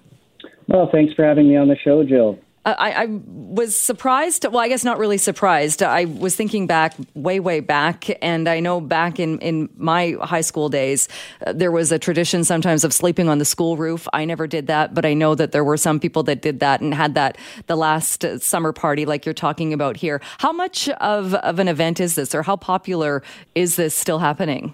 Well, 0.68 0.90
thanks 0.92 1.14
for 1.14 1.24
having 1.24 1.48
me 1.48 1.56
on 1.56 1.70
the 1.70 1.78
show, 1.78 2.04
Jill. 2.04 2.38
I, 2.66 3.04
I, 3.04 3.06
was 3.08 3.76
surprised. 3.76 4.46
Well, 4.46 4.60
I 4.60 4.68
guess 4.68 4.84
not 4.84 5.00
really 5.00 5.18
surprised. 5.18 5.82
I 5.82 6.06
was 6.06 6.36
thinking 6.36 6.68
back, 6.68 6.94
way, 7.14 7.40
way 7.40 7.62
back, 7.62 8.06
and 8.22 8.50
I 8.50 8.60
know 8.60 8.82
back 8.82 9.20
in, 9.20 9.40
in 9.40 9.70
my 9.78 10.18
high 10.22 10.42
school 10.42 10.68
days, 10.68 11.08
uh, 11.46 11.54
there 11.54 11.72
was 11.72 11.92
a 11.92 11.98
tradition 11.98 12.44
sometimes 12.44 12.84
of 12.84 12.94
sleeping 12.94 13.30
on 13.30 13.38
the 13.38 13.46
school 13.46 13.78
roof. 13.78 14.08
I 14.14 14.26
never 14.26 14.46
did 14.46 14.68
that, 14.68 14.94
but 14.94 15.06
I 15.06 15.14
know 15.14 15.36
that 15.36 15.52
there 15.52 15.64
were 15.64 15.78
some 15.78 16.00
people 16.00 16.24
that 16.24 16.42
did 16.42 16.60
that 16.60 16.82
and 16.82 16.94
had 16.94 17.16
that 17.16 17.38
the 17.68 17.78
last 17.78 18.26
uh, 18.26 18.40
summer 18.40 18.74
party, 18.74 19.06
like 19.06 19.26
you're 19.26 19.34
talking 19.34 19.72
about 19.74 19.96
here. 19.96 20.22
How 20.40 20.52
much 20.52 20.90
of, 20.90 21.34
of 21.36 21.60
an 21.60 21.70
event 21.70 22.00
is 22.00 22.16
this, 22.16 22.36
or 22.36 22.44
how 22.44 22.58
popular 22.58 23.24
is 23.56 23.78
this 23.78 23.96
still 23.96 24.20
happening? 24.20 24.74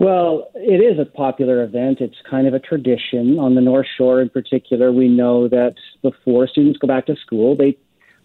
Well, 0.00 0.50
it 0.54 0.80
is 0.80 0.98
a 0.98 1.04
popular 1.04 1.62
event. 1.62 2.00
It's 2.00 2.16
kind 2.28 2.46
of 2.46 2.54
a 2.54 2.58
tradition. 2.58 3.38
On 3.38 3.54
the 3.54 3.60
North 3.60 3.86
Shore, 3.98 4.22
in 4.22 4.30
particular, 4.30 4.90
we 4.92 5.08
know 5.08 5.46
that 5.48 5.74
before 6.02 6.46
students 6.46 6.78
go 6.78 6.86
back 6.86 7.06
to 7.06 7.16
school, 7.16 7.56
they 7.56 7.76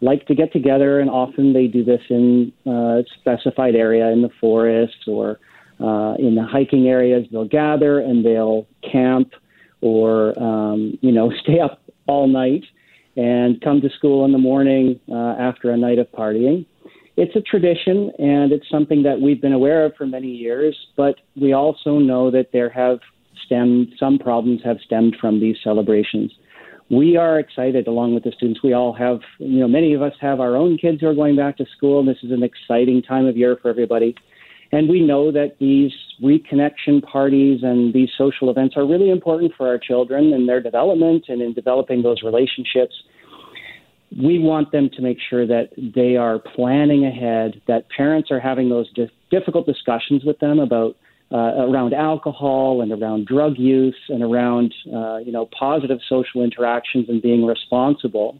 like 0.01 0.25
to 0.27 0.35
get 0.35 0.51
together, 0.51 0.99
and 0.99 1.09
often 1.09 1.53
they 1.53 1.67
do 1.67 1.83
this 1.83 2.01
in 2.09 2.51
a 2.65 3.03
specified 3.19 3.75
area 3.75 4.09
in 4.11 4.21
the 4.21 4.29
forest 4.41 5.07
or 5.07 5.39
uh, 5.79 6.15
in 6.19 6.35
the 6.35 6.45
hiking 6.49 6.87
areas. 6.87 7.25
They'll 7.31 7.47
gather 7.47 7.99
and 7.99 8.25
they'll 8.25 8.67
camp 8.89 9.33
or, 9.81 10.37
um, 10.41 10.97
you 11.01 11.11
know, 11.11 11.31
stay 11.43 11.59
up 11.59 11.81
all 12.07 12.27
night 12.27 12.63
and 13.17 13.61
come 13.61 13.81
to 13.81 13.89
school 13.89 14.25
in 14.25 14.31
the 14.31 14.37
morning 14.37 14.99
uh, 15.09 15.35
after 15.39 15.71
a 15.71 15.77
night 15.77 15.99
of 15.99 16.11
partying. 16.11 16.65
It's 17.17 17.35
a 17.35 17.41
tradition 17.41 18.11
and 18.19 18.51
it's 18.51 18.69
something 18.69 19.03
that 19.03 19.21
we've 19.21 19.41
been 19.41 19.53
aware 19.53 19.85
of 19.85 19.95
for 19.95 20.05
many 20.05 20.27
years, 20.27 20.75
but 20.97 21.15
we 21.39 21.53
also 21.53 21.97
know 21.97 22.29
that 22.31 22.51
there 22.51 22.69
have 22.69 22.99
stemmed, 23.45 23.93
some 23.97 24.19
problems 24.19 24.61
have 24.65 24.79
stemmed 24.83 25.15
from 25.21 25.39
these 25.39 25.55
celebrations. 25.63 26.33
We 26.89 27.17
are 27.17 27.39
excited 27.39 27.87
along 27.87 28.13
with 28.13 28.23
the 28.23 28.31
students. 28.31 28.61
We 28.63 28.73
all 28.73 28.93
have, 28.93 29.19
you 29.39 29.59
know, 29.59 29.67
many 29.67 29.93
of 29.93 30.03
us 30.03 30.13
have 30.21 30.39
our 30.39 30.55
own 30.55 30.77
kids 30.77 31.01
who 31.01 31.07
are 31.07 31.15
going 31.15 31.35
back 31.35 31.57
to 31.57 31.65
school. 31.75 31.99
and 31.99 32.07
This 32.07 32.19
is 32.21 32.31
an 32.31 32.43
exciting 32.43 33.01
time 33.01 33.25
of 33.25 33.35
year 33.35 33.57
for 33.59 33.69
everybody. 33.69 34.15
And 34.71 34.87
we 34.87 35.01
know 35.01 35.31
that 35.31 35.57
these 35.59 35.91
reconnection 36.21 37.01
parties 37.01 37.61
and 37.63 37.93
these 37.93 38.09
social 38.17 38.49
events 38.49 38.75
are 38.77 38.85
really 38.85 39.09
important 39.09 39.53
for 39.57 39.67
our 39.67 39.79
children 39.79 40.33
and 40.33 40.47
their 40.47 40.61
development 40.61 41.25
and 41.27 41.41
in 41.41 41.53
developing 41.53 42.03
those 42.03 42.21
relationships. 42.23 42.93
We 44.21 44.37
want 44.37 44.71
them 44.71 44.89
to 44.95 45.01
make 45.01 45.17
sure 45.27 45.47
that 45.47 45.69
they 45.77 46.17
are 46.17 46.39
planning 46.39 47.05
ahead, 47.05 47.61
that 47.67 47.85
parents 47.95 48.29
are 48.31 48.39
having 48.39 48.69
those 48.69 48.91
difficult 49.31 49.65
discussions 49.65 50.23
with 50.23 50.39
them 50.39 50.59
about 50.59 50.95
uh, 51.35 51.67
around 51.67 51.93
alcohol 51.93 52.81
and 52.81 52.93
around 52.93 53.27
drug 53.27 53.57
use 53.57 53.97
and 54.07 54.23
around 54.23 54.73
uh, 54.93 55.17
you 55.17 55.33
know 55.33 55.49
positive 55.59 55.99
social 56.07 56.41
interactions 56.41 57.09
and 57.09 57.21
being 57.21 57.45
responsible. 57.45 58.39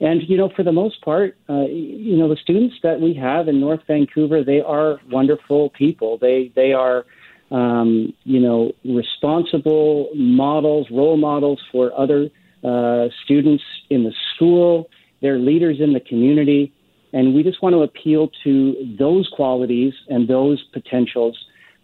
And 0.00 0.20
you 0.28 0.36
know, 0.36 0.50
for 0.54 0.62
the 0.62 0.72
most 0.72 1.00
part, 1.00 1.38
uh, 1.48 1.64
you 1.64 2.18
know, 2.18 2.28
the 2.28 2.36
students 2.36 2.74
that 2.82 3.00
we 3.00 3.14
have 3.14 3.48
in 3.48 3.58
North 3.58 3.80
Vancouver, 3.86 4.44
they 4.44 4.60
are 4.60 5.00
wonderful 5.10 5.70
people. 5.70 6.18
They 6.18 6.52
they 6.54 6.74
are, 6.74 7.06
um, 7.50 8.12
you 8.24 8.40
know, 8.40 8.72
responsible 8.84 10.10
models, 10.14 10.88
role 10.90 11.16
models 11.16 11.62
for 11.72 11.98
other 11.98 12.28
uh, 12.62 13.06
students 13.24 13.64
in 13.88 14.04
the 14.04 14.12
school. 14.34 14.90
They're 15.22 15.38
leaders 15.38 15.78
in 15.80 15.94
the 15.94 16.00
community, 16.00 16.74
and 17.14 17.34
we 17.34 17.42
just 17.42 17.62
want 17.62 17.72
to 17.72 17.80
appeal 17.80 18.28
to 18.44 18.96
those 18.98 19.26
qualities 19.34 19.94
and 20.10 20.28
those 20.28 20.62
potentials 20.74 21.38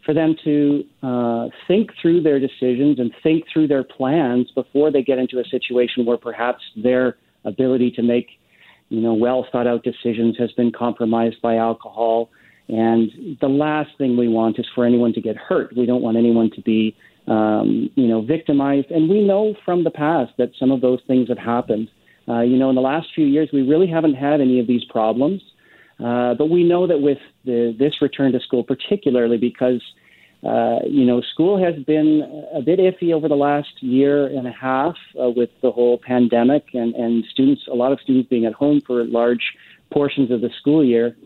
for 0.05 0.15
them 0.15 0.35
to 0.45 0.85
uh, 1.03 1.49
think 1.69 1.91
through 2.01 2.23
their 2.23 2.41
decisions 2.41 2.99
and 2.99 3.13
think 3.23 3.45
through 3.53 3.69
their 3.69 3.85
plans 3.85 4.51
before 4.55 4.91
they 4.91 5.03
get 5.03 5.19
into 5.19 5.39
a 5.39 5.45
situation 5.45 6.05
where 6.05 6.17
perhaps 6.17 6.63
they're 6.83 7.17
ability 7.45 7.91
to 7.93 8.03
make, 8.03 8.29
you 8.89 9.01
know, 9.01 9.15
well 9.15 9.47
thought 9.51 9.67
out 9.67 9.85
decisions 9.85 10.37
has 10.39 10.53
been 10.53 10.73
compromised 10.73 11.41
by 11.43 11.57
alcohol. 11.57 12.31
And 12.69 13.39
the 13.41 13.49
last 13.49 13.91
thing 13.99 14.17
we 14.17 14.29
want 14.29 14.59
is 14.59 14.67
for 14.75 14.85
anyone 14.85 15.13
to 15.15 15.21
get 15.21 15.37
hurt. 15.37 15.77
We 15.77 15.87
don't 15.87 16.03
want 16.03 16.17
anyone 16.17 16.51
to 16.55 16.63
be, 16.63 16.97
um, 17.27 17.91
you 17.95 18.07
know, 18.07 18.23
victimized. 18.23 18.91
And 18.91 19.09
we 19.09 19.23
know 19.23 19.55
from 19.65 19.85
the 19.85 19.91
past 19.91 20.33
that 20.39 20.51
some 20.59 20.71
of 20.71 20.81
those 20.81 21.01
things 21.07 21.29
have 21.29 21.39
happened. 21.39 21.89
Uh, 22.29 22.41
you 22.41 22.57
know, 22.57 22.71
in 22.71 22.77
the 22.77 22.83
last 22.83 23.09
few 23.15 23.27
years, 23.27 23.51
we 23.53 23.63
really 23.63 23.89
haven't 23.89 24.15
had 24.15 24.41
any 24.41 24.61
of 24.61 24.67
these 24.67 24.85
problems. 24.85 25.43
Uh, 25.99 26.35
but 26.35 26.51
we 26.51 26.65
know 26.65 26.87
that 26.87 27.01
with 27.01 27.19
the, 27.45 27.75
this 27.79 28.01
return 28.01 28.33
to 28.33 28.41
school, 28.41 28.65
particularly 28.65 29.37
because 29.37 29.83
uh, 30.43 30.81
you 30.85 31.05
know, 31.05 31.21
school 31.21 31.63
has 31.63 31.81
been 31.85 32.47
a 32.53 32.61
bit 32.61 32.81
iffy 32.81 33.13
over 33.13 33.29
the 33.29 33.37
last 33.37 33.81
year 33.81 34.27
and 34.27 34.49
a 34.49 34.53
half 34.53 34.97
uh, 35.21 35.31
with 35.31 35.51
the 35.63 35.71
whole 35.71 35.99
pandemic 35.99 36.65
and, 36.75 36.97
and 36.97 37.25
students, 37.31 37.63
a 37.71 37.75
lot 37.75 37.93
of 37.93 38.01
students 38.01 38.29
being 38.29 38.45
at 38.45 38.53
home 38.53 38.81
for 38.85 39.05
large 39.05 39.55
portions 39.93 40.33
of 40.33 40.41
the 40.41 40.51
school 40.59 40.85
year, 40.85 41.17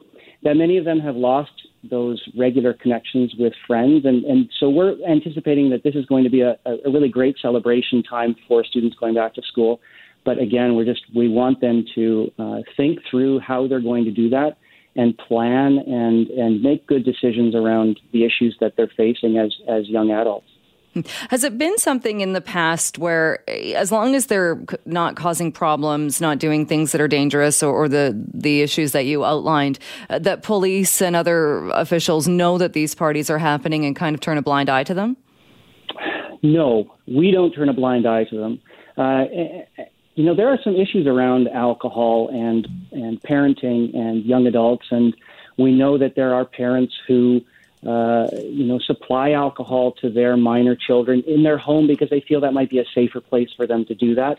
that 0.43 0.55
many 0.55 0.77
of 0.77 0.85
them 0.85 1.01
have 1.01 1.17
lost 1.17 1.67
those 1.83 2.23
regular 2.37 2.75
connections 2.75 3.35
with 3.39 3.55
friends. 3.67 4.05
And, 4.05 4.23
and 4.25 4.51
so 4.61 4.69
we're 4.69 4.97
anticipating 5.09 5.71
that 5.71 5.83
this 5.83 5.95
is 5.95 6.05
going 6.05 6.25
to 6.25 6.31
be 6.31 6.43
a, 6.43 6.59
a 6.67 6.91
really 6.91 7.09
great 7.09 7.37
celebration 7.41 8.03
time 8.03 8.37
for 8.47 8.65
students 8.65 8.97
going 8.99 9.15
back 9.15 9.33
to 9.35 9.43
school. 9.43 9.81
But 10.26 10.38
again, 10.38 10.75
we're 10.75 10.85
just, 10.85 11.04
we 11.14 11.28
want 11.28 11.61
them 11.62 11.87
to 11.95 12.33
uh, 12.38 12.59
think 12.76 12.99
through 13.09 13.38
how 13.38 13.66
they're 13.68 13.80
going 13.80 14.04
to 14.04 14.11
do 14.11 14.28
that 14.30 14.59
and 14.97 15.16
plan 15.16 15.78
and, 15.78 16.26
and 16.28 16.62
make 16.62 16.87
good 16.87 17.04
decisions 17.04 17.54
around 17.54 18.00
the 18.12 18.25
issues 18.25 18.56
that 18.61 18.75
they're 18.76 18.92
facing 18.97 19.38
as, 19.38 19.54
as 19.68 19.88
young 19.88 20.11
adults. 20.11 20.49
Has 21.28 21.45
it 21.45 21.59
been 21.59 21.76
something 21.76 22.23
in 22.23 22.33
the 22.33 22.40
past 22.40 22.99
where, 22.99 23.45
as 23.76 23.92
long 23.92 24.14
as 24.14 24.26
they're 24.26 24.59
not 24.87 25.14
causing 25.14 25.52
problems, 25.52 26.23
not 26.23 26.38
doing 26.38 26.64
things 26.64 26.90
that 26.92 27.02
are 27.02 27.09
dangerous, 27.09 27.62
or, 27.62 27.71
or 27.71 27.87
the 27.87 28.18
the 28.33 28.62
issues 28.62 28.92
that 28.92 29.04
you 29.04 29.23
outlined, 29.23 29.78
uh, 30.09 30.18
that 30.21 30.42
police 30.42 31.02
and 31.02 31.14
other 31.14 31.68
officials 31.73 32.26
know 32.26 32.56
that 32.56 32.73
these 32.73 32.95
parties 32.95 33.28
are 33.28 33.37
happening 33.37 33.85
and 33.85 33.95
kind 33.95 34.14
of 34.14 34.21
turn 34.21 34.38
a 34.38 34.42
blind 34.42 34.71
eye 34.71 34.85
to 34.85 34.95
them? 34.95 35.18
No, 36.42 36.90
we 37.06 37.30
don't 37.30 37.52
turn 37.52 37.68
a 37.68 37.75
blind 37.75 38.06
eye 38.06 38.25
to 38.25 38.37
them. 38.38 38.61
Uh, 38.97 39.25
you 40.17 40.25
know, 40.25 40.35
there 40.35 40.49
are 40.49 40.59
some 40.65 40.75
issues 40.75 41.07
around 41.07 41.47
alcohol 41.49 42.31
and 42.33 42.67
and 42.91 43.23
parenting 43.23 43.95
and 43.95 44.25
young 44.25 44.47
adults, 44.47 44.87
and 44.91 45.15
we 45.59 45.73
know 45.73 45.99
that 45.99 46.15
there 46.17 46.35
are 46.35 46.47
parents 46.47 46.95
who, 47.07 47.43
uh, 47.87 48.27
you 48.43 48.65
know, 48.65 48.79
supply 48.79 49.33
alcohol 49.33 49.93
to 50.01 50.11
their 50.11 50.37
minor 50.39 50.75
children 50.75 51.23
in 51.27 51.43
their 51.43 51.59
home 51.59 51.87
because 51.87 52.09
they 52.09 52.25
feel 52.27 52.41
that 52.41 52.55
might 52.55 52.71
be 52.71 52.79
a 52.79 52.85
safer 52.95 53.21
place 53.21 53.51
for 53.55 53.67
them 53.67 53.85
to 53.85 53.95
do 53.95 54.15
that. 54.15 54.39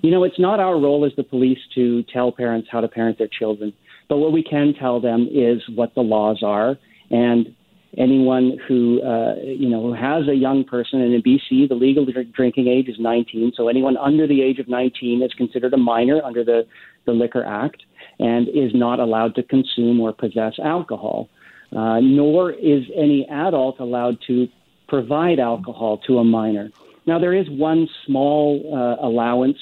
You 0.00 0.12
know, 0.12 0.22
it's 0.22 0.38
not 0.38 0.60
our 0.60 0.78
role 0.78 1.04
as 1.04 1.12
the 1.16 1.24
police 1.24 1.58
to 1.74 2.04
tell 2.04 2.30
parents 2.30 2.68
how 2.70 2.80
to 2.80 2.88
parent 2.88 3.18
their 3.18 3.28
children, 3.28 3.72
but 4.08 4.18
what 4.18 4.32
we 4.32 4.44
can 4.44 4.74
tell 4.74 5.00
them 5.00 5.28
is 5.30 5.60
what 5.74 5.92
the 5.96 6.02
laws 6.02 6.40
are 6.44 6.78
and 7.10 7.54
anyone 7.98 8.58
who 8.68 9.02
uh, 9.02 9.34
you 9.42 9.68
know 9.68 9.82
who 9.82 9.92
has 9.92 10.28
a 10.28 10.34
young 10.34 10.64
person 10.64 11.00
and 11.00 11.12
in 11.12 11.22
BC 11.22 11.68
the 11.68 11.74
legal 11.74 12.06
drinking 12.32 12.68
age 12.68 12.88
is 12.88 12.96
19 12.98 13.52
so 13.56 13.68
anyone 13.68 13.96
under 13.96 14.26
the 14.26 14.42
age 14.42 14.58
of 14.58 14.68
19 14.68 15.22
is 15.22 15.32
considered 15.34 15.74
a 15.74 15.76
minor 15.76 16.22
under 16.22 16.44
the 16.44 16.66
the 17.06 17.12
Liquor 17.12 17.44
Act 17.44 17.82
and 18.18 18.48
is 18.48 18.72
not 18.74 19.00
allowed 19.00 19.34
to 19.34 19.42
consume 19.42 20.00
or 20.00 20.12
possess 20.12 20.54
alcohol. 20.62 21.28
Uh, 21.74 22.00
nor 22.00 22.50
is 22.50 22.82
any 22.96 23.26
adult 23.30 23.78
allowed 23.78 24.18
to 24.26 24.48
provide 24.88 25.38
alcohol 25.38 25.98
to 26.06 26.18
a 26.18 26.24
minor. 26.24 26.70
Now 27.06 27.18
there 27.18 27.32
is 27.32 27.46
one 27.48 27.88
small 28.04 28.60
uh, 28.74 29.06
allowance 29.06 29.58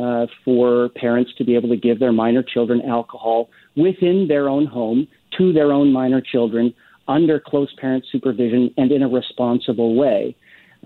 uh, 0.00 0.26
for 0.44 0.90
parents 0.90 1.32
to 1.38 1.44
be 1.44 1.56
able 1.56 1.68
to 1.68 1.76
give 1.76 1.98
their 1.98 2.12
minor 2.12 2.42
children 2.42 2.80
alcohol 2.82 3.50
within 3.76 4.26
their 4.28 4.48
own 4.48 4.64
home 4.64 5.08
to 5.38 5.52
their 5.52 5.72
own 5.72 5.92
minor 5.92 6.20
children 6.20 6.72
under 7.10 7.40
close 7.40 7.72
parent 7.78 8.04
supervision 8.10 8.72
and 8.78 8.90
in 8.92 9.02
a 9.02 9.08
responsible 9.08 9.94
way. 9.96 10.36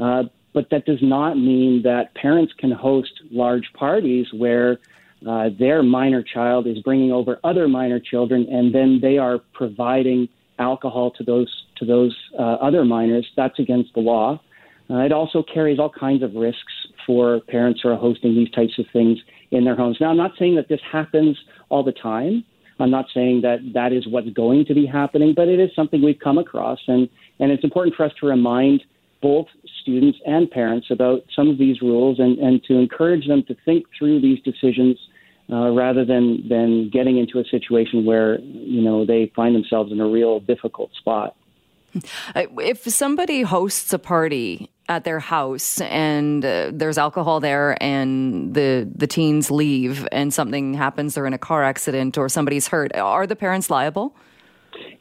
Uh, 0.01 0.25
but 0.55 0.71
that 0.71 0.85
does 0.87 1.03
not 1.03 1.37
mean 1.37 1.83
that 1.83 2.15
parents 2.15 2.53
can 2.59 2.71
host 2.71 3.13
large 3.31 3.69
parties 3.75 4.27
where 4.33 4.79
uh, 5.29 5.51
their 5.59 5.83
minor 5.83 6.23
child 6.23 6.67
is 6.67 6.79
bringing 6.81 7.13
over 7.13 7.39
other 7.45 7.67
minor 7.69 8.01
children, 8.01 8.47
and 8.51 8.75
then 8.75 9.01
they 9.01 9.19
are 9.19 9.39
providing 9.53 10.29
alcohol 10.59 11.11
to 11.11 11.25
those 11.25 11.53
to 11.77 11.85
those 11.85 12.17
uh, 12.39 12.57
other 12.69 12.85
minors. 12.85 13.27
That's 13.37 13.59
against 13.59 13.95
the 13.95 14.01
law. 14.01 14.41
Uh, 14.91 14.99
it 14.99 15.13
also 15.13 15.43
carries 15.43 15.79
all 15.79 15.91
kinds 15.91 16.23
of 16.23 16.35
risks 16.35 16.75
for 17.07 17.41
parents 17.49 17.81
who 17.83 17.89
are 17.89 17.97
hosting 17.97 18.35
these 18.35 18.51
types 18.51 18.79
of 18.79 18.87
things 18.93 19.19
in 19.51 19.65
their 19.65 19.77
homes. 19.77 19.97
Now, 20.01 20.11
I'm 20.11 20.17
not 20.17 20.33
saying 20.39 20.57
that 20.57 20.69
this 20.69 20.81
happens 20.91 21.39
all 21.71 21.83
the 21.83 21.93
time. 21.93 22.45
I'm 22.79 22.91
not 22.91 23.07
saying 23.15 23.43
that 23.43 23.59
that 23.75 23.93
is 23.93 24.07
what's 24.07 24.31
going 24.31 24.65
to 24.67 24.75
be 24.75 24.87
happening, 24.87 25.35
but 25.35 25.49
it 25.49 25.61
is 25.61 25.71
something 25.75 26.03
we've 26.03 26.19
come 26.19 26.39
across, 26.39 26.81
and 26.87 27.09
and 27.39 27.51
it's 27.51 27.65
important 27.65 27.97
for 27.97 28.05
us 28.05 28.13
to 28.21 28.27
remind 28.27 28.83
both 29.23 29.47
students 29.81 30.19
and 30.27 30.51
parents 30.51 30.89
about 30.91 31.23
some 31.35 31.49
of 31.49 31.57
these 31.57 31.81
rules 31.81 32.19
and, 32.19 32.39
and 32.39 32.63
to 32.65 32.75
encourage 32.75 33.27
them 33.27 33.43
to 33.49 33.57
think 33.65 33.87
through 33.99 34.21
these 34.21 34.39
decisions 34.43 34.99
uh, 35.51 35.71
rather 35.71 36.05
than 36.05 36.47
than 36.49 36.91
getting 36.91 37.19
into 37.19 37.39
a 37.39 37.45
situation 37.45 38.05
where 38.05 38.39
you 38.41 38.83
know 38.83 39.05
they 39.05 39.33
find 39.35 39.55
themselves 39.55 39.93
in 39.93 40.01
a 40.01 40.07
real 40.07 40.41
difficult 40.41 40.91
spot. 40.95 41.37
If 42.35 42.83
somebody 42.89 43.43
hosts 43.43 43.93
a 43.93 43.99
party 43.99 44.69
at 44.89 45.05
their 45.05 45.19
house 45.19 45.81
and 45.83 46.45
uh, 46.45 46.71
there's 46.73 46.99
alcohol 46.99 47.41
there 47.41 47.83
and 47.83 48.55
the 48.55 48.89
the 48.95 49.07
teens 49.07 49.51
leave 49.51 50.07
and 50.13 50.35
something 50.35 50.75
happens 50.75 51.15
they're 51.15 51.27
in 51.27 51.33
a 51.33 51.39
car 51.39 51.63
accident 51.63 52.19
or 52.19 52.29
somebody's 52.29 52.69
hurt. 52.69 52.95
Are 52.97 53.27
the 53.27 53.37
parents 53.37 53.71
liable? 53.71 54.15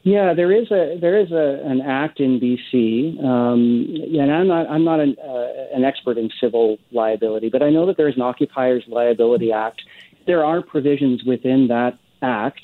Yeah 0.02 0.32
there 0.34 0.52
is 0.52 0.70
a 0.70 0.96
there 1.00 1.18
is 1.18 1.32
a, 1.32 1.60
an 1.64 1.82
act 1.82 2.18
in 2.20 2.40
BC 2.40 3.22
um, 3.22 3.86
and 4.18 4.32
I'm 4.32 4.48
not 4.48 4.66
I'm 4.68 4.84
not 4.84 5.00
an, 5.00 5.16
uh, 5.22 5.76
an 5.76 5.84
expert 5.84 6.16
in 6.16 6.30
civil 6.40 6.78
liability 6.90 7.50
but 7.50 7.62
I 7.62 7.70
know 7.70 7.84
that 7.86 7.98
there 7.98 8.08
is 8.08 8.16
an 8.16 8.22
occupiers 8.22 8.84
liability 8.88 9.52
act. 9.52 9.82
There 10.26 10.44
are 10.44 10.62
provisions 10.62 11.24
within 11.24 11.68
that 11.68 11.98
act 12.22 12.60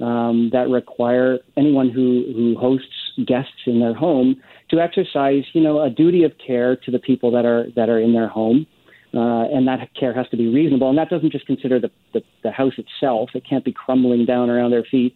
um, 0.00 0.48
that 0.52 0.70
require 0.70 1.38
anyone 1.56 1.90
who 1.90 2.32
who 2.34 2.56
hosts 2.58 2.88
guests 3.26 3.66
in 3.66 3.80
their 3.80 3.94
home 3.94 4.42
to 4.72 4.80
exercise, 4.80 5.44
you 5.52 5.60
know, 5.60 5.82
a 5.82 5.90
duty 5.90 6.24
of 6.24 6.32
care 6.44 6.76
to 6.76 6.90
the 6.90 6.98
people 6.98 7.30
that 7.32 7.44
are 7.44 7.66
that 7.76 7.88
are 7.88 7.98
in 7.98 8.12
their 8.14 8.28
home, 8.28 8.66
uh, 9.14 9.44
and 9.52 9.68
that 9.68 9.88
care 9.98 10.14
has 10.14 10.28
to 10.30 10.36
be 10.36 10.48
reasonable. 10.48 10.88
And 10.88 10.98
that 10.98 11.10
doesn't 11.10 11.30
just 11.30 11.46
consider 11.46 11.78
the, 11.78 11.90
the 12.14 12.22
the 12.42 12.50
house 12.50 12.74
itself; 12.78 13.30
it 13.34 13.44
can't 13.48 13.64
be 13.64 13.72
crumbling 13.72 14.24
down 14.24 14.50
around 14.50 14.70
their 14.70 14.84
feet, 14.84 15.14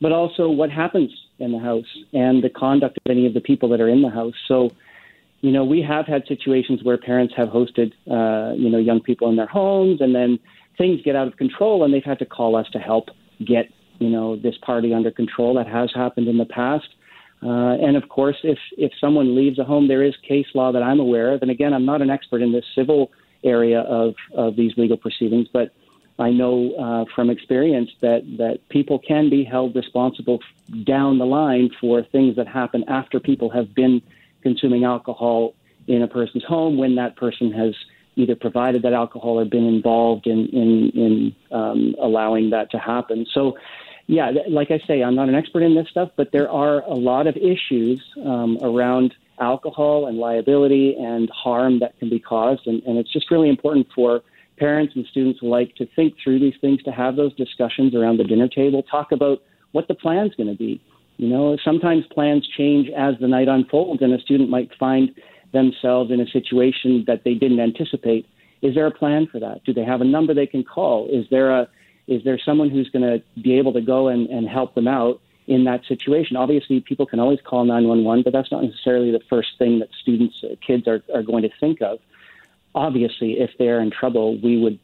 but 0.00 0.12
also 0.12 0.50
what 0.50 0.70
happens 0.70 1.10
in 1.38 1.52
the 1.52 1.58
house 1.58 1.84
and 2.12 2.42
the 2.42 2.50
conduct 2.50 2.96
of 2.96 3.10
any 3.10 3.26
of 3.26 3.34
the 3.34 3.40
people 3.40 3.68
that 3.68 3.80
are 3.80 3.88
in 3.88 4.02
the 4.02 4.10
house. 4.10 4.34
So, 4.48 4.70
you 5.40 5.52
know, 5.52 5.64
we 5.64 5.82
have 5.82 6.06
had 6.06 6.22
situations 6.26 6.80
where 6.82 6.96
parents 6.98 7.34
have 7.36 7.48
hosted, 7.48 7.92
uh, 8.10 8.54
you 8.54 8.70
know, 8.70 8.78
young 8.78 9.00
people 9.00 9.28
in 9.28 9.36
their 9.36 9.46
homes, 9.46 10.00
and 10.00 10.14
then 10.14 10.38
things 10.78 11.00
get 11.04 11.14
out 11.14 11.28
of 11.28 11.36
control, 11.36 11.84
and 11.84 11.94
they've 11.94 12.02
had 12.02 12.18
to 12.18 12.26
call 12.26 12.56
us 12.56 12.66
to 12.72 12.78
help 12.78 13.10
get, 13.46 13.66
you 13.98 14.08
know, 14.08 14.34
this 14.36 14.56
party 14.62 14.92
under 14.92 15.10
control. 15.10 15.54
That 15.54 15.68
has 15.68 15.90
happened 15.94 16.26
in 16.26 16.38
the 16.38 16.46
past. 16.46 16.88
Uh, 17.46 17.76
and 17.86 17.96
of 17.96 18.08
course, 18.08 18.38
if 18.42 18.58
if 18.76 18.92
someone 19.00 19.36
leaves 19.36 19.58
a 19.60 19.64
home, 19.64 19.86
there 19.86 20.02
is 20.02 20.14
case 20.32 20.48
law 20.54 20.72
that 20.72 20.82
I'm 20.82 20.98
aware 20.98 21.32
of. 21.32 21.42
And 21.42 21.50
again, 21.50 21.72
I'm 21.72 21.84
not 21.84 22.02
an 22.02 22.10
expert 22.10 22.42
in 22.42 22.50
this 22.50 22.64
civil 22.74 23.12
area 23.44 23.80
of 23.82 24.14
of 24.34 24.56
these 24.56 24.72
legal 24.76 24.96
proceedings, 24.96 25.46
but 25.52 25.70
I 26.18 26.30
know 26.30 26.74
uh, 26.74 27.04
from 27.14 27.30
experience 27.30 27.90
that 28.00 28.22
that 28.38 28.68
people 28.68 28.98
can 28.98 29.30
be 29.30 29.44
held 29.44 29.76
responsible 29.76 30.40
down 30.84 31.18
the 31.18 31.26
line 31.26 31.70
for 31.80 32.02
things 32.02 32.34
that 32.34 32.48
happen 32.48 32.84
after 32.88 33.20
people 33.20 33.50
have 33.50 33.74
been 33.74 34.02
consuming 34.42 34.82
alcohol 34.84 35.54
in 35.86 36.02
a 36.02 36.08
person's 36.08 36.44
home 36.44 36.76
when 36.76 36.96
that 36.96 37.14
person 37.14 37.52
has 37.52 37.74
either 38.16 38.34
provided 38.34 38.82
that 38.82 38.94
alcohol 38.94 39.38
or 39.38 39.44
been 39.44 39.66
involved 39.66 40.26
in 40.26 40.48
in, 40.48 40.90
in 41.04 41.36
um, 41.52 41.94
allowing 42.00 42.50
that 42.50 42.72
to 42.72 42.78
happen. 42.78 43.24
So 43.32 43.56
yeah, 44.06 44.30
like 44.48 44.70
I 44.70 44.80
say, 44.86 45.02
I'm 45.02 45.14
not 45.14 45.28
an 45.28 45.34
expert 45.34 45.62
in 45.62 45.74
this 45.74 45.88
stuff, 45.88 46.10
but 46.16 46.30
there 46.32 46.48
are 46.50 46.82
a 46.82 46.94
lot 46.94 47.26
of 47.26 47.36
issues 47.36 48.00
um, 48.24 48.58
around 48.62 49.14
alcohol 49.40 50.06
and 50.06 50.16
liability 50.18 50.96
and 50.96 51.28
harm 51.30 51.80
that 51.80 51.98
can 51.98 52.08
be 52.08 52.20
caused, 52.20 52.66
and, 52.66 52.82
and 52.84 52.98
it's 52.98 53.12
just 53.12 53.30
really 53.30 53.48
important 53.48 53.86
for 53.94 54.22
parents 54.58 54.94
and 54.96 55.04
students 55.06 55.42
alike 55.42 55.74
to 55.76 55.86
think 55.94 56.14
through 56.22 56.38
these 56.38 56.54
things, 56.60 56.82
to 56.84 56.92
have 56.92 57.16
those 57.16 57.34
discussions 57.34 57.94
around 57.94 58.18
the 58.18 58.24
dinner 58.24 58.48
table, 58.48 58.82
talk 58.82 59.12
about 59.12 59.42
what 59.72 59.88
the 59.88 59.94
plan's 59.94 60.34
going 60.34 60.48
to 60.48 60.56
be. 60.56 60.80
You 61.18 61.28
know, 61.28 61.56
sometimes 61.64 62.04
plans 62.06 62.46
change 62.56 62.88
as 62.96 63.14
the 63.20 63.28
night 63.28 63.48
unfolds, 63.48 64.02
and 64.02 64.12
a 64.12 64.20
student 64.20 64.50
might 64.50 64.70
find 64.78 65.14
themselves 65.52 66.10
in 66.10 66.20
a 66.20 66.26
situation 66.26 67.04
that 67.06 67.24
they 67.24 67.34
didn't 67.34 67.60
anticipate. 67.60 68.26
Is 68.62 68.74
there 68.74 68.86
a 68.86 68.90
plan 68.90 69.26
for 69.30 69.40
that? 69.40 69.64
Do 69.64 69.74
they 69.74 69.84
have 69.84 70.00
a 70.00 70.04
number 70.04 70.32
they 70.32 70.46
can 70.46 70.64
call? 70.64 71.08
Is 71.08 71.26
there 71.30 71.50
a 71.50 71.68
is 72.06 72.22
there 72.24 72.38
someone 72.38 72.70
who's 72.70 72.88
going 72.90 73.02
to 73.02 73.22
be 73.40 73.58
able 73.58 73.72
to 73.72 73.80
go 73.80 74.08
and, 74.08 74.28
and 74.28 74.48
help 74.48 74.74
them 74.74 74.88
out 74.88 75.20
in 75.46 75.64
that 75.64 75.84
situation? 75.86 76.36
Obviously, 76.36 76.80
people 76.80 77.06
can 77.06 77.20
always 77.20 77.40
call 77.44 77.64
911, 77.64 78.22
but 78.22 78.32
that's 78.32 78.50
not 78.50 78.62
necessarily 78.62 79.10
the 79.10 79.22
first 79.28 79.50
thing 79.58 79.80
that 79.80 79.88
students, 80.00 80.42
uh, 80.44 80.54
kids 80.64 80.86
are, 80.86 81.02
are 81.14 81.22
going 81.22 81.42
to 81.42 81.50
think 81.60 81.82
of. 81.82 81.98
Obviously, 82.74 83.40
if 83.40 83.50
they're 83.58 83.80
in 83.80 83.90
trouble, 83.90 84.38
we 84.40 84.58
would 84.58 84.78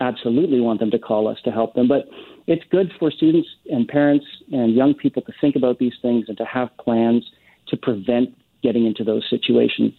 absolutely 0.00 0.60
want 0.60 0.80
them 0.80 0.90
to 0.90 0.98
call 0.98 1.28
us 1.28 1.38
to 1.44 1.50
help 1.50 1.74
them. 1.74 1.88
But 1.88 2.08
it's 2.46 2.64
good 2.70 2.92
for 2.98 3.10
students 3.10 3.48
and 3.70 3.86
parents 3.86 4.26
and 4.52 4.74
young 4.74 4.94
people 4.94 5.22
to 5.22 5.32
think 5.40 5.56
about 5.56 5.78
these 5.78 5.94
things 6.02 6.26
and 6.28 6.36
to 6.38 6.44
have 6.44 6.76
plans 6.78 7.30
to 7.68 7.76
prevent 7.76 8.36
getting 8.62 8.86
into 8.86 9.04
those 9.04 9.24
situations. 9.28 9.92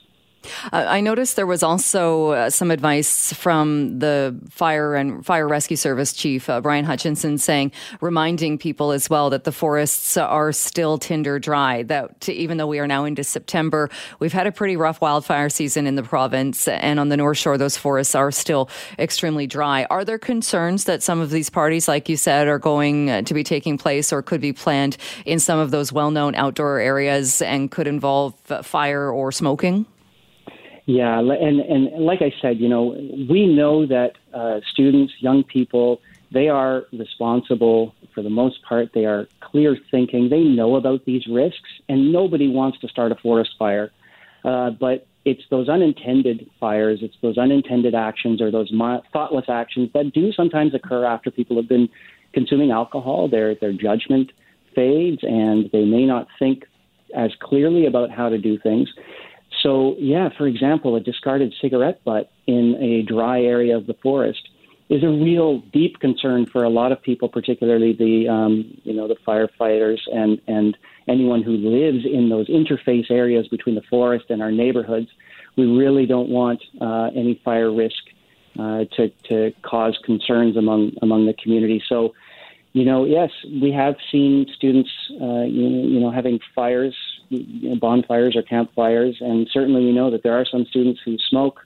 Uh, 0.71 0.85
I 0.87 1.01
noticed 1.01 1.35
there 1.35 1.45
was 1.45 1.63
also 1.63 2.31
uh, 2.31 2.49
some 2.49 2.71
advice 2.71 3.33
from 3.33 3.99
the 3.99 4.37
fire 4.49 4.95
and 4.95 5.25
fire 5.25 5.47
rescue 5.47 5.77
service 5.77 6.13
chief 6.13 6.49
uh, 6.49 6.61
Brian 6.61 6.85
Hutchinson 6.85 7.37
saying, 7.37 7.71
reminding 8.01 8.57
people 8.57 8.91
as 8.91 9.09
well 9.09 9.29
that 9.29 9.43
the 9.43 9.51
forests 9.51 10.17
are 10.17 10.51
still 10.51 10.97
tinder 10.97 11.39
dry. 11.39 11.83
That 11.83 12.27
even 12.29 12.57
though 12.57 12.67
we 12.67 12.79
are 12.79 12.87
now 12.87 13.05
into 13.05 13.23
September, 13.23 13.89
we've 14.19 14.33
had 14.33 14.47
a 14.47 14.51
pretty 14.51 14.75
rough 14.75 15.01
wildfire 15.01 15.49
season 15.49 15.87
in 15.87 15.95
the 15.95 16.03
province, 16.03 16.67
and 16.67 16.99
on 16.99 17.09
the 17.09 17.17
North 17.17 17.37
Shore, 17.37 17.57
those 17.57 17.77
forests 17.77 18.15
are 18.15 18.31
still 18.31 18.69
extremely 18.99 19.47
dry. 19.47 19.85
Are 19.89 20.05
there 20.05 20.19
concerns 20.19 20.85
that 20.85 21.03
some 21.03 21.19
of 21.19 21.29
these 21.29 21.49
parties, 21.49 21.87
like 21.87 22.09
you 22.09 22.17
said, 22.17 22.47
are 22.47 22.59
going 22.59 23.09
uh, 23.09 23.21
to 23.23 23.33
be 23.33 23.43
taking 23.43 23.77
place 23.77 24.11
or 24.11 24.21
could 24.21 24.41
be 24.41 24.53
planned 24.53 24.97
in 25.25 25.39
some 25.39 25.59
of 25.59 25.71
those 25.71 25.91
well-known 25.91 26.35
outdoor 26.35 26.79
areas 26.79 27.41
and 27.41 27.71
could 27.71 27.87
involve 27.87 28.33
uh, 28.49 28.61
fire 28.61 29.11
or 29.11 29.31
smoking? 29.31 29.85
Yeah, 30.85 31.17
and 31.19 31.59
and 31.59 32.05
like 32.05 32.21
I 32.21 32.31
said, 32.41 32.59
you 32.59 32.69
know, 32.69 32.95
we 33.29 33.47
know 33.47 33.87
that 33.87 34.13
uh, 34.33 34.59
students, 34.71 35.13
young 35.19 35.43
people, 35.43 35.99
they 36.31 36.47
are 36.47 36.85
responsible 36.93 37.95
for 38.13 38.21
the 38.21 38.29
most 38.29 38.61
part. 38.63 38.91
They 38.93 39.05
are 39.05 39.27
clear 39.41 39.75
thinking. 39.89 40.29
They 40.29 40.43
know 40.43 40.75
about 40.75 41.05
these 41.05 41.25
risks, 41.27 41.69
and 41.89 42.11
nobody 42.11 42.47
wants 42.47 42.79
to 42.81 42.87
start 42.87 43.11
a 43.11 43.15
forest 43.15 43.51
fire. 43.57 43.91
Uh, 44.43 44.69
but 44.69 45.07
it's 45.25 45.41
those 45.49 45.69
unintended 45.69 46.47
fires, 46.59 46.99
it's 47.01 47.17
those 47.19 47.39
unintended 47.39 47.95
actions 47.95 48.39
or 48.39 48.51
those 48.51 48.71
thoughtless 49.11 49.45
actions 49.49 49.89
that 49.95 50.13
do 50.13 50.31
sometimes 50.31 50.75
occur 50.75 51.03
after 51.03 51.31
people 51.31 51.55
have 51.55 51.67
been 51.67 51.89
consuming 52.31 52.69
alcohol. 52.69 53.27
Their 53.27 53.55
their 53.55 53.73
judgment 53.73 54.31
fades, 54.75 55.23
and 55.23 55.71
they 55.71 55.83
may 55.83 56.05
not 56.05 56.27
think 56.37 56.65
as 57.15 57.31
clearly 57.41 57.87
about 57.87 58.11
how 58.11 58.29
to 58.29 58.37
do 58.37 58.59
things. 58.59 58.89
So, 59.65 59.95
yeah, 59.97 60.29
for 60.37 60.45
example, 60.45 60.95
a 60.95 60.99
discarded 60.99 61.51
cigarette 61.59 62.03
butt 62.03 62.29
in 62.45 62.75
a 62.75 63.01
dry 63.01 63.41
area 63.41 63.75
of 63.75 63.87
the 63.87 63.95
forest 63.95 64.47
is 64.89 65.03
a 65.03 65.07
real 65.07 65.61
deep 65.73 65.99
concern 65.99 66.45
for 66.45 66.63
a 66.63 66.69
lot 66.69 66.91
of 66.91 67.01
people, 67.01 67.27
particularly 67.27 67.93
the 67.93 68.29
um, 68.29 68.79
you 68.83 68.93
know 68.93 69.07
the 69.07 69.15
firefighters 69.27 69.97
and 70.13 70.39
and 70.45 70.77
anyone 71.07 71.41
who 71.41 71.53
lives 71.53 72.05
in 72.05 72.29
those 72.29 72.47
interface 72.47 73.09
areas 73.09 73.47
between 73.47 73.73
the 73.73 73.81
forest 73.89 74.25
and 74.29 74.43
our 74.43 74.51
neighborhoods. 74.51 75.07
We 75.57 75.65
really 75.65 76.05
don't 76.05 76.29
want 76.29 76.61
uh, 76.79 77.09
any 77.15 77.41
fire 77.43 77.73
risk 77.73 78.03
uh, 78.59 78.85
to 78.97 79.09
to 79.29 79.51
cause 79.63 79.97
concerns 80.05 80.57
among 80.57 80.91
among 81.01 81.25
the 81.25 81.33
community. 81.33 81.81
So, 81.89 82.13
you 82.73 82.85
know, 82.85 83.05
yes, 83.05 83.31
we 83.59 83.71
have 83.71 83.95
seen 84.11 84.45
students, 84.55 84.91
uh, 85.19 85.41
you, 85.41 85.67
you 85.93 85.99
know, 85.99 86.11
having 86.11 86.39
fires 86.53 86.95
you 87.29 87.69
know, 87.69 87.75
bonfires 87.75 88.35
or 88.35 88.41
campfires, 88.41 89.17
and 89.19 89.47
certainly 89.51 89.85
we 89.85 89.91
know 89.91 90.11
that 90.11 90.23
there 90.23 90.33
are 90.33 90.45
some 90.45 90.65
students 90.69 90.99
who 91.03 91.17
smoke. 91.29 91.59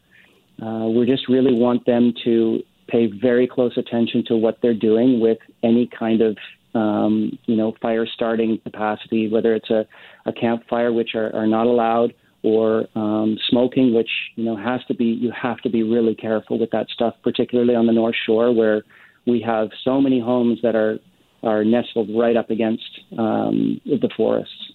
Uh, 0.62 0.88
we 0.88 1.06
just 1.06 1.28
really 1.30 1.54
want 1.54 1.86
them 1.86 2.14
to 2.24 2.62
pay 2.88 3.08
very 3.08 3.48
close 3.48 3.78
attention 3.78 4.24
to 4.28 4.36
what 4.36 4.58
they're 4.62 4.74
doing 4.74 5.20
with 5.20 5.38
any 5.64 5.88
kind 5.88 6.22
of 6.22 6.38
um, 6.76 7.38
you 7.46 7.56
know 7.56 7.74
fire 7.82 8.06
starting 8.06 8.60
capacity, 8.64 9.28
whether 9.28 9.56
it's 9.56 9.70
a, 9.70 9.86
a 10.26 10.34
campfire, 10.34 10.92
which 10.92 11.16
are, 11.16 11.34
are 11.36 11.48
not 11.48 11.66
allowed, 11.66 12.14
or 12.44 12.86
um, 12.96 13.38
smoking, 13.50 13.94
which 13.94 14.10
you 14.36 14.44
know 14.44 14.56
has 14.56 14.82
to 14.88 14.94
be 14.94 15.06
you 15.06 15.32
have 15.32 15.58
to 15.60 15.70
be 15.70 15.84
really 15.84 16.16
careful 16.16 16.60
with 16.60 16.72
that 16.72 16.88
stuff, 16.90 17.16
particularly 17.24 17.76
on 17.76 17.86
the 17.86 17.94
North 17.94 18.16
Shore 18.26 18.52
where 18.54 18.84
we 19.26 19.42
have 19.42 19.70
so 19.84 20.02
many 20.02 20.20
homes 20.20 20.60
that 20.64 20.76
are 20.76 21.00
are 21.44 21.64
nestled 21.64 22.10
right 22.16 22.36
up 22.36 22.50
against 22.50 22.90
um, 23.18 23.80
the 23.86 24.10
forests. 24.16 24.74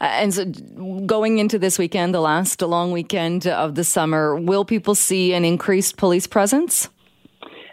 Uh, 0.00 0.04
and 0.04 0.34
so, 0.34 0.44
going 1.06 1.38
into 1.38 1.58
this 1.58 1.78
weekend, 1.78 2.14
the 2.14 2.20
last 2.20 2.60
long 2.62 2.92
weekend 2.92 3.46
of 3.46 3.74
the 3.74 3.84
summer, 3.84 4.36
will 4.36 4.64
people 4.64 4.94
see 4.94 5.32
an 5.32 5.44
increased 5.44 5.96
police 5.96 6.26
presence? 6.26 6.88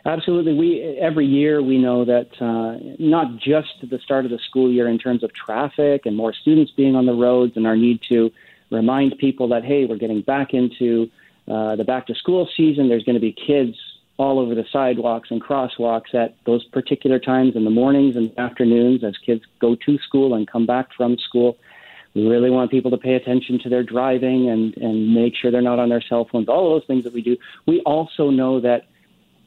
Absolutely. 0.06 0.54
We 0.54 0.82
every 1.00 1.26
year 1.26 1.62
we 1.62 1.78
know 1.78 2.04
that 2.04 2.30
uh, 2.42 2.78
not 3.00 3.38
just 3.38 3.90
the 3.90 4.00
start 4.00 4.26
of 4.26 4.32
the 4.32 4.40
school 4.40 4.70
year 4.70 4.90
in 4.90 5.00
terms 5.00 5.24
of 5.24 5.34
traffic 5.34 6.06
and 6.06 6.16
more 6.16 6.34
students 6.34 6.72
being 6.72 6.96
on 6.96 7.06
the 7.06 7.14
roads 7.14 7.54
and 7.56 7.66
our 7.66 7.78
need 7.78 8.02
to 8.10 8.30
remind 8.70 9.18
people 9.18 9.48
that 9.50 9.64
hey, 9.64 9.86
we're 9.86 9.98
getting 9.98 10.22
back 10.22 10.54
into 10.54 11.10
uh, 11.48 11.78
the 11.78 11.86
back 11.86 12.08
to 12.08 12.16
school 12.16 12.50
season. 12.56 12.90
There's 12.90 13.04
going 13.06 13.16
to 13.16 13.22
be 13.22 13.32
kids 13.32 13.78
all 14.18 14.40
over 14.40 14.54
the 14.54 14.66
sidewalks 14.72 15.32
and 15.32 15.42
crosswalks 15.42 16.14
at 16.14 16.36
those 16.46 16.64
particular 16.66 17.18
times 17.18 17.56
in 17.56 17.64
the 17.64 17.70
mornings 17.70 18.16
and 18.16 18.38
afternoons 18.38 19.04
as 19.04 19.18
kids 19.18 19.44
go 19.60 19.76
to 19.76 19.98
school 20.00 20.36
and 20.36 20.48
come 20.48 20.66
back 20.66 20.94
from 20.96 21.18
school. 21.18 21.58
We 22.16 22.28
really 22.28 22.50
want 22.50 22.70
people 22.72 22.92
to 22.92 22.98
pay 22.98 23.16
attention 23.16 23.60
to 23.64 23.70
their 23.70 23.84
driving 23.84 24.50
and, 24.50 24.76
and 24.78 25.14
make 25.14 25.34
sure 25.36 25.52
they're 25.52 25.62
not 25.62 25.80
on 25.80 25.90
their 25.90 26.04
cell 26.08 26.28
phones, 26.32 26.48
all 26.48 26.68
of 26.76 26.82
those 26.82 26.88
things 26.88 27.04
that 27.06 27.14
we 27.14 27.22
do. 27.22 27.38
We 27.66 27.82
also 27.82 28.30
know 28.30 28.60
that 28.62 28.84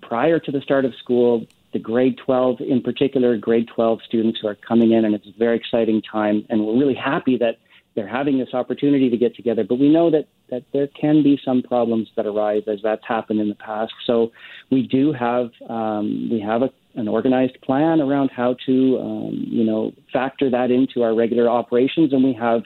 prior 0.02 0.38
to 0.40 0.50
the 0.50 0.61
start 0.61 0.85
of 0.85 0.92
school, 0.96 1.46
the 1.72 1.79
grade 1.79 2.18
12, 2.24 2.61
in 2.61 2.81
particular, 2.81 3.37
grade 3.37 3.68
12 3.74 4.00
students 4.07 4.38
who 4.40 4.48
are 4.48 4.55
coming 4.55 4.92
in, 4.92 5.05
and 5.05 5.14
it's 5.14 5.26
a 5.26 5.38
very 5.38 5.57
exciting 5.57 6.02
time. 6.02 6.44
And 6.48 6.66
we're 6.66 6.79
really 6.79 6.94
happy 6.94 7.37
that 7.38 7.59
they're 7.94 8.07
having 8.07 8.38
this 8.38 8.52
opportunity 8.52 9.11
to 9.11 9.16
get 9.16 9.35
together. 9.35 9.64
But 9.64 9.79
we 9.79 9.88
know 9.88 10.11
that, 10.11 10.29
that 10.50 10.64
there 10.72 10.87
can 10.87 11.22
be 11.22 11.40
some 11.44 11.62
problems 11.62 12.09
that 12.16 12.26
arise 12.26 12.62
as 12.66 12.79
that's 12.83 13.05
happened 13.07 13.40
in 13.40 13.48
the 13.48 13.55
past. 13.55 13.92
So 14.07 14.33
we 14.70 14.87
do 14.87 15.12
have 15.12 15.50
um, 15.68 16.29
we 16.31 16.40
have 16.40 16.62
a, 16.62 16.70
an 16.96 17.09
organized 17.09 17.61
plan 17.62 18.00
around 18.00 18.30
how 18.35 18.56
to 18.66 18.98
um, 18.98 19.44
you 19.46 19.64
know 19.64 19.92
factor 20.12 20.50
that 20.50 20.70
into 20.70 21.02
our 21.02 21.14
regular 21.14 21.48
operations, 21.48 22.12
and 22.12 22.24
we 22.24 22.32
have 22.35 22.62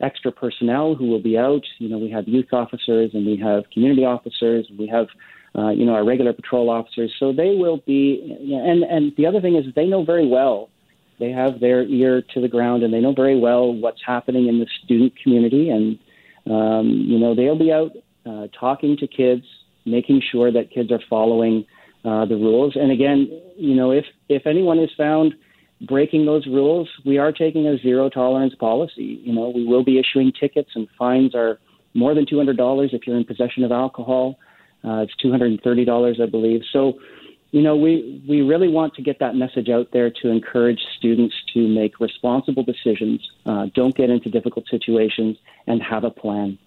extra 0.00 0.30
personnel 0.30 0.94
who 0.94 1.06
will 1.06 1.22
be 1.22 1.36
out. 1.36 1.62
You 1.78 1.88
know, 1.88 1.98
we 1.98 2.10
have 2.10 2.28
youth 2.28 2.52
officers 2.52 3.10
and 3.14 3.26
we 3.26 3.36
have 3.36 3.64
community 3.72 4.04
officers. 4.04 4.66
And 4.68 4.78
We 4.78 4.86
have 4.88 5.06
uh, 5.56 5.70
you 5.70 5.84
know 5.86 5.94
our 5.94 6.04
regular 6.04 6.32
patrol 6.32 6.70
officers. 6.70 7.14
So 7.18 7.32
they 7.32 7.54
will 7.56 7.78
be. 7.86 8.36
And 8.52 8.82
and 8.84 9.12
the 9.16 9.26
other 9.26 9.40
thing 9.40 9.56
is 9.56 9.64
they 9.74 9.86
know 9.86 10.04
very 10.04 10.26
well 10.26 10.70
they 11.18 11.30
have 11.30 11.60
their 11.60 11.82
ear 11.82 12.22
to 12.34 12.40
the 12.40 12.48
ground 12.48 12.82
and 12.82 12.92
they 12.92 13.00
know 13.00 13.12
very 13.12 13.38
well 13.38 13.72
what's 13.72 14.00
happening 14.04 14.48
in 14.48 14.60
the 14.60 14.66
student 14.84 15.14
community. 15.20 15.68
And, 15.68 15.98
um, 16.46 16.88
you 16.88 17.18
know, 17.18 17.34
they'll 17.34 17.58
be 17.58 17.72
out 17.72 17.92
uh, 18.24 18.48
talking 18.58 18.96
to 18.98 19.06
kids, 19.06 19.44
making 19.84 20.22
sure 20.30 20.52
that 20.52 20.70
kids 20.70 20.92
are 20.92 21.00
following 21.10 21.66
uh, 22.04 22.24
the 22.24 22.36
rules. 22.36 22.76
And 22.76 22.90
again, 22.90 23.28
you 23.56 23.74
know, 23.74 23.90
if, 23.90 24.04
if 24.28 24.46
anyone 24.46 24.78
is 24.78 24.90
found 24.96 25.34
breaking 25.80 26.26
those 26.26 26.46
rules, 26.46 26.88
we 27.04 27.18
are 27.18 27.32
taking 27.32 27.66
a 27.66 27.78
zero 27.78 28.08
tolerance 28.08 28.54
policy. 28.54 29.20
You 29.22 29.32
know, 29.32 29.50
we 29.50 29.64
will 29.64 29.84
be 29.84 29.98
issuing 29.98 30.32
tickets 30.32 30.70
and 30.74 30.88
fines 30.98 31.34
are 31.34 31.58
more 31.94 32.14
than 32.14 32.26
$200 32.26 32.94
if 32.94 33.06
you're 33.06 33.16
in 33.16 33.24
possession 33.24 33.64
of 33.64 33.72
alcohol. 33.72 34.38
Uh, 34.84 35.04
it's 35.06 35.14
$230, 35.24 36.20
I 36.20 36.26
believe. 36.26 36.62
So, 36.72 36.98
you 37.50 37.62
know, 37.62 37.76
we, 37.76 38.22
we 38.28 38.42
really 38.42 38.68
want 38.68 38.94
to 38.94 39.02
get 39.02 39.18
that 39.20 39.34
message 39.34 39.68
out 39.68 39.88
there 39.92 40.10
to 40.22 40.28
encourage 40.28 40.80
students 40.96 41.34
to 41.54 41.66
make 41.66 41.98
responsible 41.98 42.62
decisions, 42.62 43.26
uh, 43.46 43.66
don't 43.74 43.96
get 43.96 44.10
into 44.10 44.28
difficult 44.28 44.66
situations, 44.70 45.36
and 45.66 45.82
have 45.82 46.04
a 46.04 46.10
plan. 46.10 46.58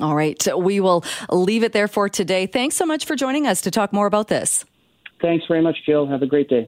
All 0.00 0.14
right. 0.14 0.46
We 0.56 0.80
will 0.80 1.04
leave 1.30 1.62
it 1.62 1.72
there 1.72 1.88
for 1.88 2.08
today. 2.08 2.46
Thanks 2.46 2.76
so 2.76 2.86
much 2.86 3.04
for 3.04 3.14
joining 3.14 3.46
us 3.46 3.60
to 3.62 3.70
talk 3.70 3.92
more 3.92 4.06
about 4.06 4.28
this. 4.28 4.64
Thanks 5.20 5.44
very 5.46 5.62
much, 5.62 5.76
Jill. 5.84 6.06
Have 6.06 6.22
a 6.22 6.26
great 6.26 6.48
day. 6.48 6.66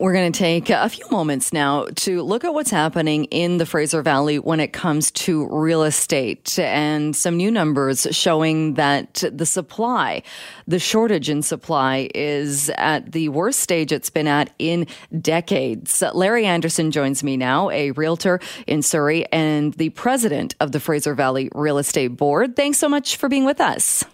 We're 0.00 0.14
going 0.14 0.32
to 0.32 0.38
take 0.38 0.70
a 0.70 0.88
few 0.88 1.04
moments 1.10 1.52
now 1.52 1.84
to 1.96 2.22
look 2.22 2.44
at 2.44 2.54
what's 2.54 2.70
happening 2.70 3.26
in 3.26 3.58
the 3.58 3.66
Fraser 3.66 4.00
Valley 4.00 4.38
when 4.38 4.58
it 4.58 4.72
comes 4.72 5.10
to 5.10 5.46
real 5.48 5.82
estate 5.82 6.58
and 6.58 7.14
some 7.14 7.36
new 7.36 7.50
numbers 7.50 8.06
showing 8.10 8.74
that 8.74 9.22
the 9.30 9.44
supply, 9.44 10.22
the 10.66 10.78
shortage 10.78 11.28
in 11.28 11.42
supply 11.42 12.08
is 12.14 12.70
at 12.78 13.12
the 13.12 13.28
worst 13.28 13.60
stage 13.60 13.92
it's 13.92 14.08
been 14.08 14.26
at 14.26 14.48
in 14.58 14.86
decades. 15.20 16.02
Larry 16.14 16.46
Anderson 16.46 16.90
joins 16.90 17.22
me 17.22 17.36
now, 17.36 17.68
a 17.68 17.90
realtor 17.90 18.40
in 18.66 18.80
Surrey 18.80 19.26
and 19.30 19.74
the 19.74 19.90
president 19.90 20.54
of 20.58 20.72
the 20.72 20.80
Fraser 20.80 21.14
Valley 21.14 21.50
Real 21.54 21.76
Estate 21.76 22.16
Board. 22.16 22.56
Thanks 22.56 22.78
so 22.78 22.88
much 22.88 23.16
for 23.16 23.28
being 23.28 23.44
with 23.44 23.60
us. 23.60 24.04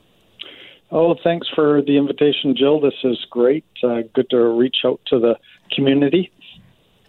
Oh, 0.90 1.14
thanks 1.22 1.46
for 1.54 1.82
the 1.82 1.98
invitation, 1.98 2.56
Jill. 2.56 2.80
This 2.80 2.94
is 3.04 3.26
great. 3.30 3.64
Uh, 3.84 4.02
good 4.14 4.30
to 4.30 4.38
reach 4.38 4.78
out 4.84 5.00
to 5.08 5.18
the 5.18 5.36
community. 5.74 6.31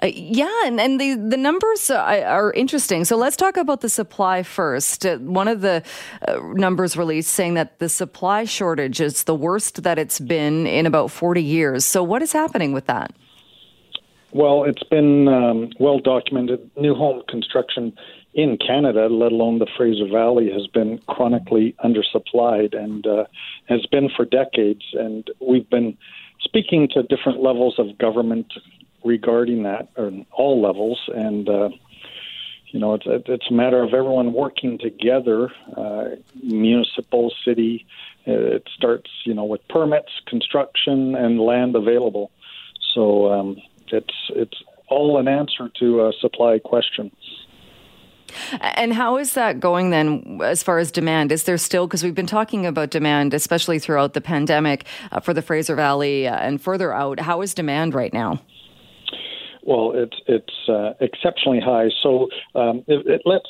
Uh, 0.02 0.08
yeah, 0.13 0.62
and, 0.65 0.80
and 0.80 1.00
the, 1.00 1.15
the 1.15 1.36
numbers 1.36 1.89
are 1.89 2.54
interesting. 2.54 3.04
So 3.04 3.17
let's 3.17 3.36
talk 3.36 3.58
about 3.58 3.82
the 3.82 3.89
supply 3.89 4.43
first. 4.43 5.06
Uh, 5.06 5.17
one 5.17 5.50
of 5.50 5.60
the 5.60 5.84
uh, 6.26 6.39
numbers 6.54 6.95
released 6.95 7.34
saying 7.34 7.56
that 7.56 7.80
the 7.80 7.89
supply 7.89 8.45
shortage 8.45 9.02
is 9.02 9.26
the 9.26 9.36
worst 9.36 9.84
that 9.84 10.00
it's 10.00 10.19
been 10.19 10.65
in 10.67 10.86
about 10.86 11.12
40 11.12 11.43
years. 11.43 11.84
So, 11.84 12.02
what 12.02 12.22
is 12.22 12.32
happening 12.32 12.72
with 12.72 12.86
that? 12.86 13.13
Well, 14.32 14.63
it's 14.63 14.84
been 14.84 15.28
um, 15.28 15.72
well 15.80 16.00
documented. 16.00 16.69
New 16.78 16.95
home 16.95 17.24
construction 17.28 17.93
in 18.34 18.58
Canada, 18.58 19.08
let 19.08 19.32
alone 19.32 19.60
the 19.60 19.67
Fraser 19.76 20.08
Valley, 20.08 20.52
has 20.52 20.67
been 20.67 21.00
chronically 21.08 21.76
undersupplied 21.84 22.78
and 22.78 23.06
uh, 23.08 23.26
has 23.65 23.86
been 23.88 24.10
for 24.15 24.24
decades. 24.24 24.84
And 24.93 25.30
we've 25.41 25.69
been 25.69 25.98
speaking 26.41 26.88
to 26.93 27.04
different 27.04 27.41
levels 27.41 27.75
of 27.78 27.97
government 27.97 28.54
regarding 29.04 29.63
that, 29.63 29.89
or 29.95 30.12
all 30.32 30.62
levels, 30.62 30.99
and 31.13 31.47
uh, 31.47 31.69
you 32.67 32.80
know, 32.80 32.93
it's 32.93 33.06
it's 33.08 33.49
a 33.49 33.54
matter 33.54 33.82
of 33.82 33.93
everyone 33.93 34.34
working 34.34 34.78
together, 34.78 35.52
uh, 35.75 36.10
municipal, 36.41 37.34
city. 37.45 37.86
It 38.25 38.67
starts, 38.75 39.10
you 39.25 39.34
know, 39.34 39.45
with 39.45 39.67
permits, 39.69 40.12
construction, 40.28 41.15
and 41.15 41.39
land 41.39 41.75
available. 41.75 42.32
So 42.93 43.32
um, 43.32 43.58
it's 43.88 44.13
it's 44.30 44.62
all 44.88 45.17
an 45.17 45.28
answer 45.28 45.69
to 45.80 46.08
a 46.08 46.13
supply 46.19 46.60
question. 46.60 47.12
And 48.62 48.94
how 48.94 49.18
is 49.18 49.34
that 49.34 49.60
going 49.60 49.89
then 49.89 50.39
as 50.44 50.63
far 50.63 50.80
as 50.80 50.92
demand? 50.92 51.32
Is 51.32 51.44
there 51.44 51.58
still, 51.58 51.88
because 51.88 52.04
we've 52.04 52.15
been 52.15 52.26
talking 52.26 52.65
about 52.65 52.89
demand, 52.89 53.34
especially 53.34 53.80
throughout 53.80 54.13
the 54.13 54.22
pandemic 54.22 54.86
uh, 55.12 55.20
for 55.20 55.34
the 55.34 55.42
Fraser 55.42 55.76
Valley 55.76 56.28
uh, 56.28 56.36
and 56.36 56.62
further 56.62 56.94
out, 56.94 57.20
how 57.20 57.42
is 57.42 57.54
demand 57.54 57.94
right 57.94 58.13
now? 58.13 58.39
Well, 59.63 59.92
it's 59.94 60.18
it's 60.26 60.70
uh, 60.70 60.94
exceptionally 61.00 61.60
high. 61.60 61.89
So 62.02 62.30
um, 62.56 62.84
it, 62.88 63.06
it, 63.06 63.22
let's 63.26 63.50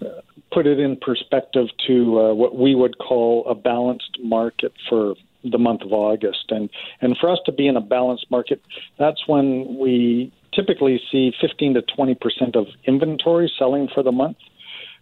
uh, 0.00 0.20
put 0.52 0.66
it 0.66 0.78
in 0.78 0.96
perspective 0.96 1.66
to 1.86 2.20
uh, 2.20 2.34
what 2.34 2.56
we 2.56 2.74
would 2.74 2.98
call 2.98 3.44
a 3.48 3.54
balanced 3.54 4.18
market 4.22 4.72
for 4.88 5.14
the 5.42 5.58
month 5.58 5.82
of 5.82 5.92
August, 5.92 6.44
and 6.50 6.70
and 7.00 7.16
for 7.20 7.30
us 7.30 7.38
to 7.46 7.52
be 7.52 7.66
in 7.66 7.76
a 7.76 7.80
balanced 7.80 8.30
market, 8.30 8.62
that's 8.98 9.26
when 9.26 9.76
we 9.78 10.32
typically 10.54 11.00
see 11.10 11.32
15 11.40 11.74
to 11.74 11.82
20 11.82 12.14
percent 12.14 12.56
of 12.56 12.66
inventory 12.84 13.52
selling 13.58 13.88
for 13.92 14.02
the 14.02 14.12
month. 14.12 14.36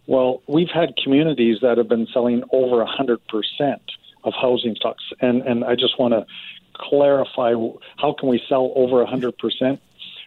Well, 0.07 0.41
we've 0.47 0.69
had 0.73 0.95
communities 1.01 1.57
that 1.61 1.77
have 1.77 1.87
been 1.87 2.07
selling 2.13 2.43
over 2.51 2.77
100 2.77 3.19
percent 3.27 3.81
of 4.23 4.33
housing 4.39 4.75
stocks, 4.75 5.03
and 5.21 5.41
and 5.41 5.63
I 5.63 5.75
just 5.75 5.99
want 5.99 6.13
to 6.13 6.25
clarify 6.75 7.53
how 7.97 8.15
can 8.19 8.29
we 8.29 8.41
sell 8.49 8.73
over 8.75 8.97
100 8.97 9.37
percent 9.37 9.79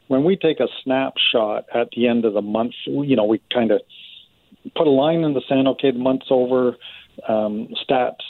when 0.09 0.25
we 0.25 0.37
take 0.37 0.61
a 0.61 0.69
snapshot 0.83 1.67
at 1.75 1.91
the 1.97 2.09
end 2.09 2.25
of 2.25 2.35
the 2.35 2.43
month. 2.43 2.75
You 2.87 3.17
know, 3.17 3.25
we 3.25 3.41
kind 3.53 3.71
of 3.71 3.81
put 4.75 4.87
a 4.87 4.91
line 4.91 5.25
in 5.25 5.35
the 5.35 5.43
sand. 5.49 5.69
Okay, 5.69 5.91
the 5.91 5.99
month's 5.99 6.27
over. 6.31 6.77
Um, 7.29 7.69
stats. 7.89 8.25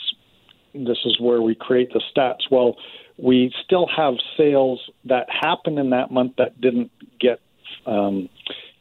This 0.73 0.97
is 1.05 1.19
where 1.19 1.41
we 1.41 1.55
create 1.55 1.91
the 1.93 2.01
stats. 2.15 2.49
Well, 2.51 2.75
we 3.17 3.53
still 3.63 3.87
have 3.87 4.15
sales 4.37 4.79
that 5.05 5.27
happen 5.29 5.77
in 5.77 5.89
that 5.89 6.11
month 6.11 6.33
that 6.37 6.59
didn't 6.61 6.91
get 7.19 7.39
um, 7.85 8.29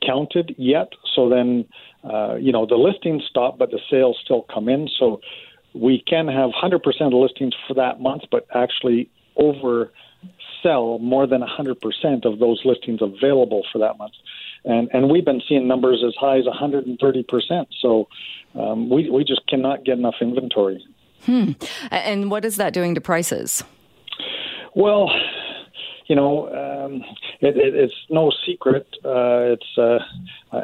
counted 0.07 0.55
yet. 0.59 0.93
So 1.15 1.29
then, 1.29 1.67
uh, 2.05 2.37
you 2.37 2.53
know, 2.53 2.67
the 2.67 2.77
listings 2.77 3.23
stop, 3.29 3.59
but 3.59 3.71
the 3.71 3.81
sales 3.91 4.19
still 4.23 4.47
come 4.53 4.69
in. 4.69 4.89
So 4.99 5.21
we 5.75 6.03
can 6.07 6.29
have 6.29 6.51
100% 6.51 6.83
of 7.01 7.13
listings 7.13 7.55
for 7.67 7.75
that 7.75 8.01
month, 8.01 8.23
but 8.31 8.47
actually 8.55 9.11
over 9.37 9.93
sell 10.63 10.99
more 10.99 11.27
than 11.27 11.43
100% 11.43 12.25
of 12.25 12.39
those 12.39 12.61
listings 12.65 13.01
available 13.01 13.65
for 13.73 13.79
that 13.79 13.99
month. 13.99 14.15
And, 14.65 14.89
and 14.93 15.11
we've 15.11 15.25
been 15.25 15.43
seeing 15.49 15.69
numbers 15.69 16.03
as 16.07 16.15
high 16.19 16.39
as 16.39 16.45
130%. 16.45 17.67
So 17.81 18.09
um, 18.55 18.89
we, 18.91 19.09
we 19.11 19.25
just 19.25 19.47
cannot 19.47 19.85
get 19.85 19.99
enough 19.99 20.17
inventory. 20.21 20.85
Hmm. 21.25 21.53
And 21.91 22.31
what 22.31 22.45
is 22.45 22.57
that 22.57 22.73
doing 22.73 22.95
to 22.95 23.01
prices? 23.01 23.65
Well, 24.77 25.11
you 26.07 26.15
know, 26.15 26.49
um, 26.49 27.03
it, 27.41 27.57
it, 27.57 27.75
it's 27.75 27.95
no 28.11 28.31
secret. 28.47 28.87
Uh, 29.03 29.57
it's 29.57 29.79
uh, 29.79 29.99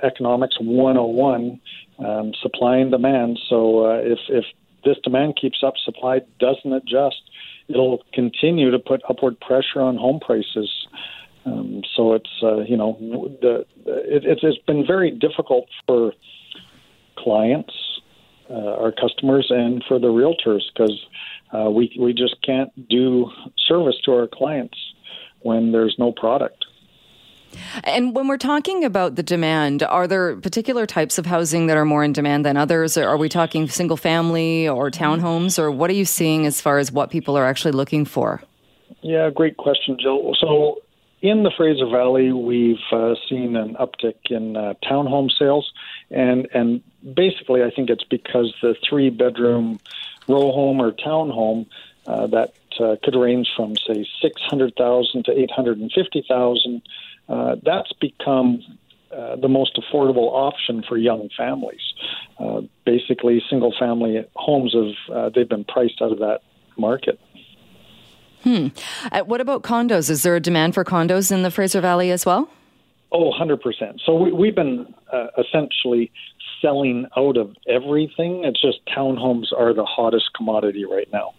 economics 0.05 0.57
101, 0.61 1.59
um, 1.98 2.33
supply 2.42 2.77
and 2.77 2.90
demand. 2.90 3.40
So 3.48 3.87
uh, 3.87 4.01
if 4.03 4.18
if 4.29 4.44
this 4.85 4.98
demand 5.03 5.38
keeps 5.40 5.62
up, 5.66 5.75
supply 5.83 6.20
doesn't 6.38 6.72
adjust, 6.72 7.22
it'll 7.68 8.03
continue 8.12 8.70
to 8.70 8.79
put 8.79 9.01
upward 9.09 9.40
pressure 9.40 9.81
on 9.81 9.96
home 9.96 10.20
prices. 10.20 10.70
Um, 11.46 11.81
so 11.96 12.12
it's 12.12 12.42
uh, 12.42 12.61
you 12.61 12.77
know 12.77 12.98
the 13.40 13.64
it, 13.87 14.25
it's 14.27 14.59
been 14.66 14.87
very 14.87 15.11
difficult 15.11 15.68
for 15.87 16.12
clients, 17.16 17.72
uh, 18.53 18.83
our 18.83 18.93
customers, 18.93 19.47
and 19.51 19.83
for 19.88 19.99
the 19.99 20.09
realtors 20.09 20.62
because 20.73 21.07
uh, 21.53 21.71
we 21.71 21.97
we 21.99 22.12
just 22.12 22.37
can't 22.45 22.71
do 22.88 23.31
service 23.67 23.97
to 24.05 24.12
our 24.12 24.27
clients 24.27 24.77
when 25.41 25.73
there's 25.73 25.97
no 25.99 26.12
product. 26.12 26.65
And 27.85 28.15
when 28.15 28.29
we're 28.29 28.38
talking 28.38 28.85
about 28.85 29.17
the 29.17 29.23
demand, 29.23 29.83
are 29.83 30.07
there 30.07 30.37
particular 30.37 30.87
types 30.87 31.19
of 31.19 31.27
housing 31.27 31.67
that 31.67 31.77
are 31.77 31.85
more 31.85 32.03
in 32.03 32.12
demand 32.12 32.47
than 32.47 32.57
others? 32.57 32.97
Or 32.97 33.07
are 33.07 33.19
we 33.19 33.29
talking 33.29 33.69
single 33.69 33.97
family 33.97 34.69
or 34.69 34.91
townhomes, 34.91 35.59
or 35.59 35.71
what 35.71 35.91
are 35.91 35.95
you 35.95 36.05
seeing 36.05 36.47
as 36.47 36.61
far 36.61 36.79
as 36.79 36.91
what 36.91 37.11
people 37.11 37.37
are 37.37 37.45
actually 37.45 37.73
looking 37.73 38.05
for? 38.05 38.43
Yeah, 39.03 39.31
great 39.31 39.57
question, 39.57 39.97
Jill. 40.01 40.35
So 40.41 40.81
in 41.23 41.43
the 41.43 41.53
Fraser 41.57 41.87
Valley, 41.87 42.33
we've 42.33 42.77
uh, 42.91 43.15
seen 43.29 43.57
an 43.57 43.77
uptick 43.77 44.17
in 44.31 44.57
uh, 44.57 44.75
townhome 44.85 45.31
sales, 45.38 45.71
and 46.12 46.48
and 46.53 46.83
basically, 47.14 47.62
I 47.62 47.70
think 47.70 47.90
it's 47.90 48.05
because 48.05 48.55
the 48.62 48.75
three 48.88 49.11
bedroom 49.11 49.81
row 50.29 50.53
home 50.53 50.81
or 50.81 50.92
townhome 50.92 51.66
uh, 52.07 52.27
that 52.29 52.53
uh, 52.81 52.96
could 53.03 53.14
range 53.14 53.48
from 53.57 53.75
say 53.87 54.07
six 54.20 54.40
hundred 54.42 54.75
thousand 54.77 55.25
to 55.27 55.33
eight 55.33 55.51
hundred 55.51 55.79
and 55.79 55.90
fifty 55.92 56.25
thousand. 56.29 56.83
Uh, 57.29 57.57
that's 57.62 57.92
become 57.94 58.62
uh, 59.12 59.37
the 59.37 59.48
most 59.48 59.77
affordable 59.77 60.33
option 60.33 60.83
for 60.88 60.96
young 60.96 61.29
families. 61.37 61.81
Uh, 62.38 62.62
basically, 62.85 63.42
single 63.48 63.75
family 63.79 64.25
homes 64.37 64.75
have 64.75 65.16
uh, 65.16 65.29
they've 65.35 65.48
been 65.48 65.64
priced 65.64 66.01
out 66.03 66.12
of 66.12 66.18
that 66.18 66.40
market. 66.77 67.20
Hmm. 68.42 68.68
Uh, 69.12 69.20
what 69.20 69.40
about 69.40 69.62
condos? 69.62 70.11
Is 70.11 70.25
there 70.25 70.35
a 70.35 70.40
demand 70.40 70.75
for 70.75 70.85
condos 70.85 71.31
in 71.31 71.42
the 71.42 71.51
Fraser 71.51 71.81
Valley 71.81 72.11
as 72.11 72.27
well? 72.27 72.51
Oh, 73.12 73.31
100%. 73.31 74.01
So 74.07 74.14
we, 74.14 74.48
have 74.48 74.57
been 74.57 74.94
uh, 75.12 75.27
essentially 75.38 76.11
selling 76.62 77.07
out 77.16 77.37
of 77.37 77.55
everything. 77.68 78.44
It's 78.44 78.61
just 78.61 78.79
townhomes 78.87 79.53
are 79.57 79.75
the 79.75 79.85
hottest 79.85 80.31
commodity 80.35 80.85
right 80.85 81.09
now. 81.12 81.35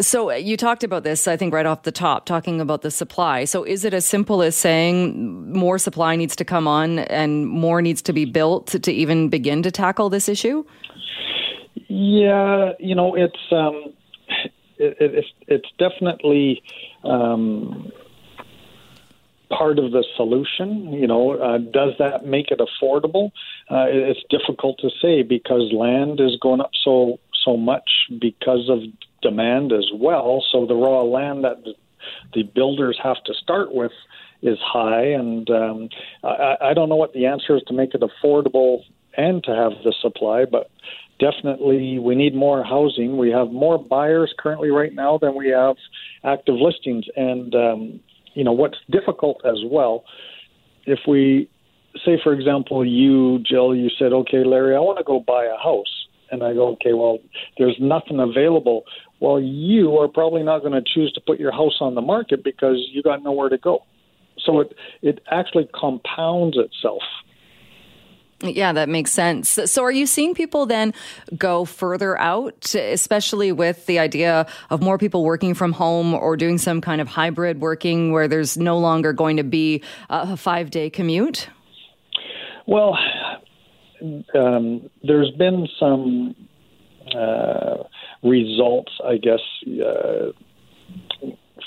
So 0.00 0.30
uh, 0.30 0.34
you 0.34 0.56
talked 0.56 0.82
about 0.82 1.04
this, 1.04 1.28
I 1.28 1.36
think, 1.36 1.54
right 1.54 1.66
off 1.66 1.84
the 1.84 1.92
top, 1.92 2.26
talking 2.26 2.60
about 2.60 2.82
the 2.82 2.90
supply. 2.90 3.44
So 3.44 3.62
is 3.62 3.84
it 3.84 3.94
as 3.94 4.04
simple 4.04 4.42
as 4.42 4.56
saying 4.56 5.52
more 5.52 5.78
supply 5.78 6.16
needs 6.16 6.34
to 6.36 6.44
come 6.44 6.66
on 6.66 6.98
and 6.98 7.46
more 7.46 7.80
needs 7.80 8.02
to 8.02 8.12
be 8.12 8.24
built 8.24 8.66
to, 8.68 8.80
to 8.80 8.92
even 8.92 9.28
begin 9.28 9.62
to 9.62 9.70
tackle 9.70 10.10
this 10.10 10.28
issue? 10.28 10.64
Yeah, 11.86 12.72
you 12.80 12.94
know, 12.94 13.14
it's 13.14 13.38
um, 13.52 13.94
it, 14.78 14.96
it, 15.00 15.14
it's 15.14 15.28
it's 15.46 15.68
definitely 15.78 16.62
um, 17.04 17.90
part 19.50 19.78
of 19.78 19.92
the 19.92 20.04
solution. 20.16 20.92
You 20.92 21.06
know, 21.06 21.32
uh, 21.32 21.58
does 21.58 21.94
that 21.98 22.26
make 22.26 22.50
it 22.50 22.60
affordable? 22.60 23.30
Uh, 23.70 23.86
it's 23.88 24.20
difficult 24.30 24.78
to 24.80 24.90
say 25.00 25.22
because 25.22 25.72
land 25.72 26.20
is 26.20 26.36
going 26.40 26.60
up 26.60 26.70
so 26.84 27.18
so 27.44 27.56
much 27.56 27.88
because 28.20 28.68
of 28.68 28.80
demand 29.22 29.72
as 29.72 29.90
well. 29.94 30.44
So 30.52 30.66
the 30.66 30.74
raw 30.74 31.02
land 31.02 31.44
that 31.44 31.64
the 32.34 32.42
builders 32.42 32.98
have 33.02 33.22
to 33.24 33.34
start 33.34 33.74
with 33.74 33.92
is 34.42 34.58
high, 34.60 35.06
and 35.06 35.48
um, 35.50 35.88
I, 36.22 36.56
I 36.60 36.74
don't 36.74 36.88
know 36.88 36.96
what 36.96 37.12
the 37.12 37.26
answer 37.26 37.56
is 37.56 37.62
to 37.68 37.74
make 37.74 37.94
it 37.94 38.02
affordable 38.02 38.82
and 39.16 39.42
to 39.44 39.50
have 39.50 39.72
the 39.82 39.92
supply, 40.00 40.44
but 40.44 40.70
definitely 41.18 41.98
we 41.98 42.14
need 42.14 42.34
more 42.34 42.62
housing. 42.62 43.16
We 43.16 43.30
have 43.30 43.50
more 43.50 43.78
buyers 43.78 44.32
currently 44.38 44.70
right 44.70 44.94
now 44.94 45.18
than 45.18 45.34
we 45.34 45.48
have 45.48 45.76
active 46.22 46.54
listings, 46.54 47.06
and 47.16 47.54
um, 47.54 48.00
you 48.38 48.44
know 48.44 48.52
what's 48.52 48.78
difficult 48.88 49.40
as 49.44 49.58
well. 49.68 50.04
If 50.86 51.00
we 51.08 51.50
say, 52.04 52.20
for 52.22 52.32
example, 52.32 52.86
you, 52.86 53.40
Jill, 53.40 53.74
you 53.74 53.90
said, 53.98 54.12
okay, 54.12 54.44
Larry, 54.44 54.76
I 54.76 54.78
want 54.78 54.98
to 54.98 55.04
go 55.04 55.18
buy 55.18 55.44
a 55.44 55.60
house, 55.60 55.92
and 56.30 56.44
I 56.44 56.54
go, 56.54 56.68
okay, 56.74 56.92
well, 56.92 57.18
there's 57.58 57.76
nothing 57.80 58.20
available. 58.20 58.84
Well, 59.18 59.40
you 59.40 59.96
are 59.96 60.06
probably 60.06 60.44
not 60.44 60.60
going 60.60 60.72
to 60.72 60.82
choose 60.82 61.12
to 61.14 61.20
put 61.20 61.40
your 61.40 61.50
house 61.50 61.78
on 61.80 61.96
the 61.96 62.00
market 62.00 62.44
because 62.44 62.76
you 62.92 63.02
got 63.02 63.24
nowhere 63.24 63.48
to 63.48 63.58
go. 63.58 63.80
So 64.38 64.60
it 64.60 64.72
it 65.02 65.20
actually 65.32 65.68
compounds 65.74 66.56
itself. 66.56 67.02
Yeah, 68.40 68.72
that 68.72 68.88
makes 68.88 69.10
sense. 69.10 69.48
So, 69.48 69.82
are 69.82 69.90
you 69.90 70.06
seeing 70.06 70.32
people 70.32 70.64
then 70.64 70.94
go 71.36 71.64
further 71.64 72.16
out, 72.20 72.72
especially 72.74 73.50
with 73.50 73.86
the 73.86 73.98
idea 73.98 74.46
of 74.70 74.80
more 74.80 74.96
people 74.96 75.24
working 75.24 75.54
from 75.54 75.72
home 75.72 76.14
or 76.14 76.36
doing 76.36 76.56
some 76.56 76.80
kind 76.80 77.00
of 77.00 77.08
hybrid 77.08 77.60
working 77.60 78.12
where 78.12 78.28
there's 78.28 78.56
no 78.56 78.78
longer 78.78 79.12
going 79.12 79.38
to 79.38 79.42
be 79.42 79.82
a 80.08 80.36
five 80.36 80.70
day 80.70 80.88
commute? 80.88 81.48
Well, 82.66 82.96
um, 84.34 84.88
there's 85.02 85.32
been 85.32 85.66
some 85.80 86.36
uh, 87.16 87.84
results, 88.22 88.92
I 89.04 89.16
guess, 89.16 89.40
uh, 89.66 90.32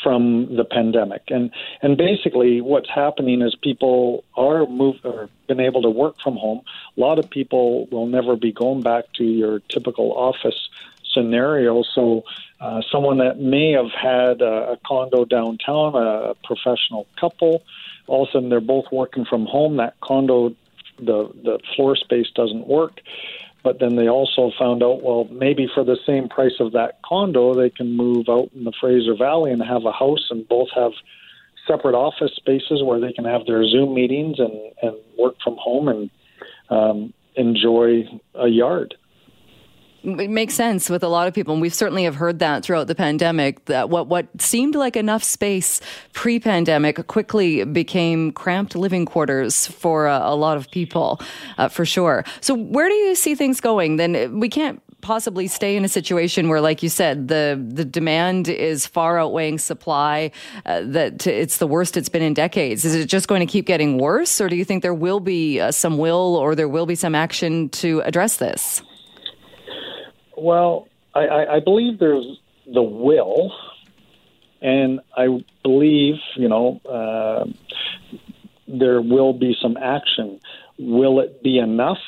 from 0.04 0.56
the 0.56 0.66
pandemic. 0.66 1.24
And 1.30 1.52
and 1.82 1.98
basically, 1.98 2.62
what's 2.62 2.90
happening 2.90 3.42
is 3.42 3.56
people 3.56 4.24
are 4.36 4.66
move 4.66 4.98
or 5.04 5.30
been 5.48 5.60
able 5.60 5.82
to 5.84 5.90
work 5.90 6.16
from 6.22 6.36
home. 6.36 6.62
A 6.98 7.00
lot 7.00 7.20
of 7.20 7.30
people 7.30 7.88
will 7.88 8.08
never 8.08 8.36
be 8.36 8.52
going 8.52 8.82
back 8.82 9.06
to 9.14 9.24
your 9.24 9.60
typical 9.70 10.14
office 10.14 10.70
scenario. 11.14 11.84
So, 11.84 12.24
uh, 12.60 12.82
someone 12.92 13.18
that 13.18 13.40
may 13.40 13.72
have 13.72 13.92
had 13.92 14.42
a, 14.42 14.74
a 14.74 14.78
condo 14.86 15.26
downtown, 15.26 15.96
a 15.96 16.36
professional 16.44 17.08
couple, 17.20 17.64
all 18.08 18.24
of 18.24 18.30
a 18.30 18.32
sudden 18.32 18.50
they're 18.50 18.62
both 18.62 18.86
working 18.92 19.26
from 19.26 19.46
home. 19.46 19.78
That 19.78 20.00
condo, 20.02 20.56
the 20.98 21.32
the 21.44 21.60
floor 21.76 21.96
space 21.96 22.28
doesn't 22.36 22.68
work. 22.68 23.02
But 23.64 23.80
then 23.80 23.96
they 23.96 24.10
also 24.10 24.52
found 24.58 24.82
out, 24.82 25.04
well, 25.04 25.26
maybe 25.26 25.68
for 25.74 25.84
the 25.84 25.98
same 26.06 26.30
price 26.30 26.60
of 26.60 26.72
that 26.72 27.00
condo, 27.06 27.54
they 27.54 27.70
can 27.70 27.96
move 27.96 28.28
out 28.28 28.50
in 28.56 28.64
the 28.64 28.74
Fraser 28.80 29.16
Valley 29.16 29.52
and 29.52 29.62
have 29.62 29.86
a 29.86 29.92
house 29.92 30.28
and 30.32 30.48
both 30.48 30.70
have 30.76 30.94
separate 31.68 31.94
office 31.94 32.32
spaces 32.36 32.82
where 32.84 33.00
they 33.00 33.14
can 33.14 33.26
have 33.26 33.46
their 33.46 33.64
Zoom 33.68 33.94
meetings 33.94 34.40
and, 34.40 34.52
and 34.82 34.96
work 35.18 35.36
from 35.44 35.58
home 35.58 35.88
and 35.88 36.10
um, 36.70 37.14
enjoy 37.36 38.04
a 38.36 38.48
yard. 38.48 38.96
It 40.04 40.32
makes 40.32 40.56
sense 40.56 40.90
with 40.90 41.04
a 41.04 41.08
lot 41.08 41.28
of 41.28 41.34
people, 41.34 41.54
and 41.54 41.62
we've 41.62 41.74
certainly 41.74 42.06
have 42.06 42.16
heard 42.16 42.40
that 42.40 42.64
throughout 42.64 42.88
the 42.88 42.96
pandemic. 42.96 43.66
That 43.66 43.90
what 43.90 44.08
what 44.08 44.28
seemed 44.42 44.74
like 44.74 44.96
enough 44.96 45.24
space 45.24 45.80
pre-pandemic 46.14 47.06
quickly 47.06 47.64
became 47.66 48.32
cramped 48.32 48.76
living 48.76 49.06
quarters 49.06 49.68
for 49.68 50.08
a, 50.08 50.20
a 50.24 50.36
lot 50.36 50.58
of 50.58 50.72
people, 50.72 51.22
uh, 51.60 51.68
for 51.68 51.86
sure. 51.86 52.26
So, 52.42 52.56
where 52.56 52.90
do 52.90 52.96
you 52.96 53.14
see 53.14 53.36
things 53.36 53.62
going? 53.62 53.98
Then 53.98 54.40
we 54.40 54.50
can't 54.50 54.82
possibly 55.02 55.48
stay 55.48 55.76
in 55.76 55.86
a 55.86 55.90
situation 55.90 56.48
where, 56.50 56.62
like 56.62 56.82
you 56.82 56.90
said, 56.90 57.28
the 57.28 57.64
the 57.70 57.86
demand 57.86 58.48
is 58.48 58.88
far 58.88 59.20
outweighing 59.20 59.60
supply. 59.60 60.32
Uh, 60.66 60.82
that 60.84 61.28
it's 61.28 61.58
the 61.58 61.68
worst 61.68 61.96
it's 61.96 62.10
been 62.10 62.24
in 62.24 62.34
decades. 62.34 62.86
Is 62.86 62.96
it 62.96 63.06
just 63.06 63.28
going 63.28 63.42
to 63.42 63.46
keep 63.46 63.68
getting 63.68 64.00
worse, 64.00 64.42
or 64.42 64.50
do 64.50 64.56
you 64.56 64.66
think 64.66 64.82
there 64.82 64.96
will 64.96 65.20
be 65.20 65.60
uh, 65.60 65.72
some 65.72 66.00
will 66.00 66.36
or 66.38 66.56
there 66.56 66.70
will 66.70 66.88
be 66.88 66.96
some 66.96 67.14
action 67.14 67.70
to 67.70 68.02
address 68.02 68.38
this? 68.38 68.82
Well, 70.42 70.88
I, 71.14 71.46
I, 71.58 71.60
believe 71.60 72.00
there's 72.00 72.26
the 72.66 72.82
will, 72.82 73.54
and 74.60 75.00
I 75.16 75.28
believe 75.62 76.16
you 76.36 76.50
know 76.50 76.82
uh, 76.90 77.46
there 78.68 79.02
will 79.04 79.34
be 79.34 79.56
some 79.62 79.78
action. 79.78 80.40
Will 80.80 81.20
it 81.20 81.44
be 81.44 81.60
enough 81.60 82.00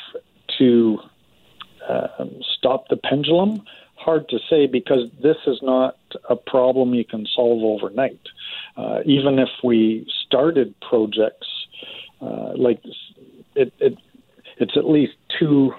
to 0.57 0.97
uh, 1.87 2.25
stop 2.57 2.87
the 2.87 2.97
pendulum? 2.97 3.61
Hard 3.97 4.27
to 4.29 4.39
say 4.49 4.65
because 4.65 5.11
this 5.21 5.37
is 5.45 5.59
not 5.61 5.95
a 6.27 6.35
problem 6.35 6.95
you 6.95 7.05
can 7.05 7.27
solve 7.35 7.61
overnight. 7.61 8.19
Uh, 8.75 9.01
even 9.05 9.37
if 9.37 9.49
we 9.63 10.11
started 10.25 10.73
projects 10.81 11.47
uh, 12.19 12.53
like 12.55 12.81
it, 13.53 13.71
it, 13.77 13.95
it's 14.57 14.75
at 14.75 14.89
least 14.89 15.13
two 15.39 15.71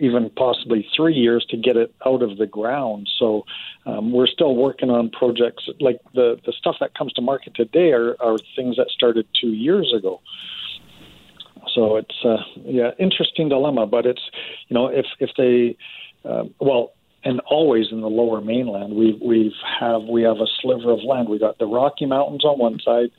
even 0.00 0.30
possibly 0.30 0.88
three 0.96 1.14
years 1.14 1.46
to 1.50 1.56
get 1.56 1.76
it 1.76 1.94
out 2.06 2.22
of 2.22 2.38
the 2.38 2.46
ground. 2.46 3.08
So 3.18 3.44
um, 3.86 4.12
we're 4.12 4.26
still 4.26 4.56
working 4.56 4.90
on 4.90 5.10
projects 5.10 5.68
like 5.78 5.98
the 6.14 6.40
the 6.44 6.52
stuff 6.58 6.76
that 6.80 6.94
comes 6.96 7.12
to 7.14 7.22
market 7.22 7.54
today 7.54 7.92
are, 7.92 8.16
are 8.20 8.38
things 8.56 8.76
that 8.76 8.88
started 8.88 9.26
two 9.40 9.52
years 9.52 9.92
ago. 9.96 10.20
So 11.74 11.96
it's 11.96 12.24
uh, 12.24 12.38
yeah 12.64 12.90
interesting 12.98 13.48
dilemma, 13.48 13.86
but 13.86 14.06
it's 14.06 14.22
you 14.68 14.74
know 14.74 14.88
if 14.88 15.06
if 15.18 15.30
they 15.36 15.76
uh, 16.28 16.44
well 16.58 16.92
and 17.22 17.40
always 17.40 17.88
in 17.92 18.00
the 18.00 18.08
lower 18.08 18.40
mainland 18.40 18.94
we 18.94 19.18
we've 19.22 19.52
have 19.78 20.02
we 20.04 20.22
have 20.22 20.38
a 20.38 20.46
sliver 20.60 20.90
of 20.90 21.00
land. 21.04 21.28
We 21.28 21.38
got 21.38 21.58
the 21.58 21.66
Rocky 21.66 22.06
Mountains 22.06 22.44
on 22.44 22.58
one 22.58 22.80
side, 22.80 23.10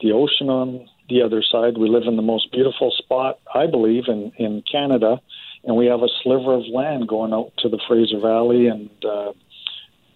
the 0.00 0.12
ocean 0.12 0.50
on 0.50 0.88
the 1.08 1.22
other 1.22 1.42
side. 1.42 1.78
We 1.78 1.88
live 1.88 2.04
in 2.06 2.16
the 2.16 2.22
most 2.22 2.50
beautiful 2.50 2.90
spot 2.90 3.38
I 3.54 3.66
believe 3.66 4.04
in 4.08 4.32
in 4.36 4.62
Canada 4.70 5.20
and 5.64 5.76
we 5.76 5.86
have 5.86 6.02
a 6.02 6.08
sliver 6.22 6.54
of 6.54 6.62
land 6.72 7.08
going 7.08 7.32
out 7.32 7.52
to 7.58 7.68
the 7.68 7.78
Fraser 7.86 8.18
Valley 8.18 8.66
and 8.66 8.90
uh, 9.04 9.32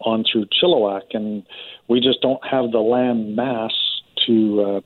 on 0.01 0.25
through 0.31 0.47
Chilliwack, 0.47 1.15
and 1.15 1.45
we 1.89 2.01
just 2.01 2.21
don't 2.21 2.45
have 2.45 2.71
the 2.71 2.79
land 2.79 3.37
mass 3.37 3.73
to 4.27 4.83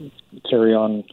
uh, 0.00 0.08
carry 0.48 0.74
on 0.74 1.04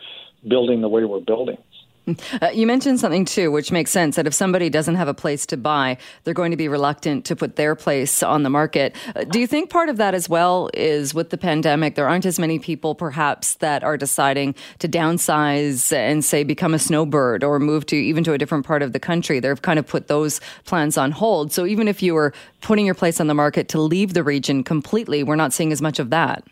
building 0.47 0.81
the 0.81 0.89
way 0.89 1.03
we're 1.05 1.19
building. 1.19 1.57
Uh, 2.05 2.49
you 2.53 2.67
mentioned 2.67 2.99
something 2.99 3.23
too, 3.23 3.49
which 3.49 3.71
makes 3.71 3.89
sense 3.89 4.17
that 4.17 4.27
if 4.27 4.33
somebody 4.33 4.69
doesn't 4.69 4.95
have 4.95 5.07
a 5.07 5.13
place 5.13 5.45
to 5.45 5.55
buy, 5.55 5.97
they're 6.23 6.33
going 6.33 6.51
to 6.51 6.57
be 6.57 6.67
reluctant 6.67 7.23
to 7.25 7.35
put 7.35 7.55
their 7.55 7.75
place 7.75 8.21
on 8.21 8.43
the 8.43 8.49
market. 8.49 8.93
Uh, 9.15 9.23
do 9.23 9.39
you 9.39 9.47
think 9.47 9.69
part 9.69 9.87
of 9.87 9.97
that 9.97 10.13
as 10.13 10.27
well 10.27 10.69
is 10.73 11.13
with 11.13 11.29
the 11.29 11.37
pandemic, 11.37 11.95
there 11.95 12.09
aren't 12.09 12.25
as 12.25 12.37
many 12.39 12.59
people 12.59 12.93
perhaps 12.93 13.55
that 13.55 13.83
are 13.83 13.95
deciding 13.95 14.53
to 14.79 14.89
downsize 14.89 15.93
and 15.93 16.25
say 16.25 16.43
become 16.43 16.73
a 16.73 16.79
snowbird 16.79 17.43
or 17.43 17.57
move 17.57 17.85
to 17.85 17.95
even 17.95 18.23
to 18.23 18.33
a 18.33 18.37
different 18.37 18.65
part 18.65 18.81
of 18.81 18.91
the 18.91 18.99
country? 18.99 19.39
They've 19.39 19.61
kind 19.61 19.79
of 19.79 19.87
put 19.87 20.07
those 20.07 20.41
plans 20.65 20.97
on 20.97 21.11
hold. 21.11 21.53
So 21.53 21.65
even 21.65 21.87
if 21.87 22.03
you 22.03 22.13
were 22.13 22.33
putting 22.61 22.85
your 22.85 22.95
place 22.95 23.21
on 23.21 23.27
the 23.27 23.33
market 23.33 23.69
to 23.69 23.79
leave 23.79 24.13
the 24.13 24.23
region 24.23 24.63
completely, 24.63 25.23
we're 25.23 25.37
not 25.37 25.53
seeing 25.53 25.71
as 25.71 25.81
much 25.81 25.99
of 25.99 26.09
that. 26.09 26.43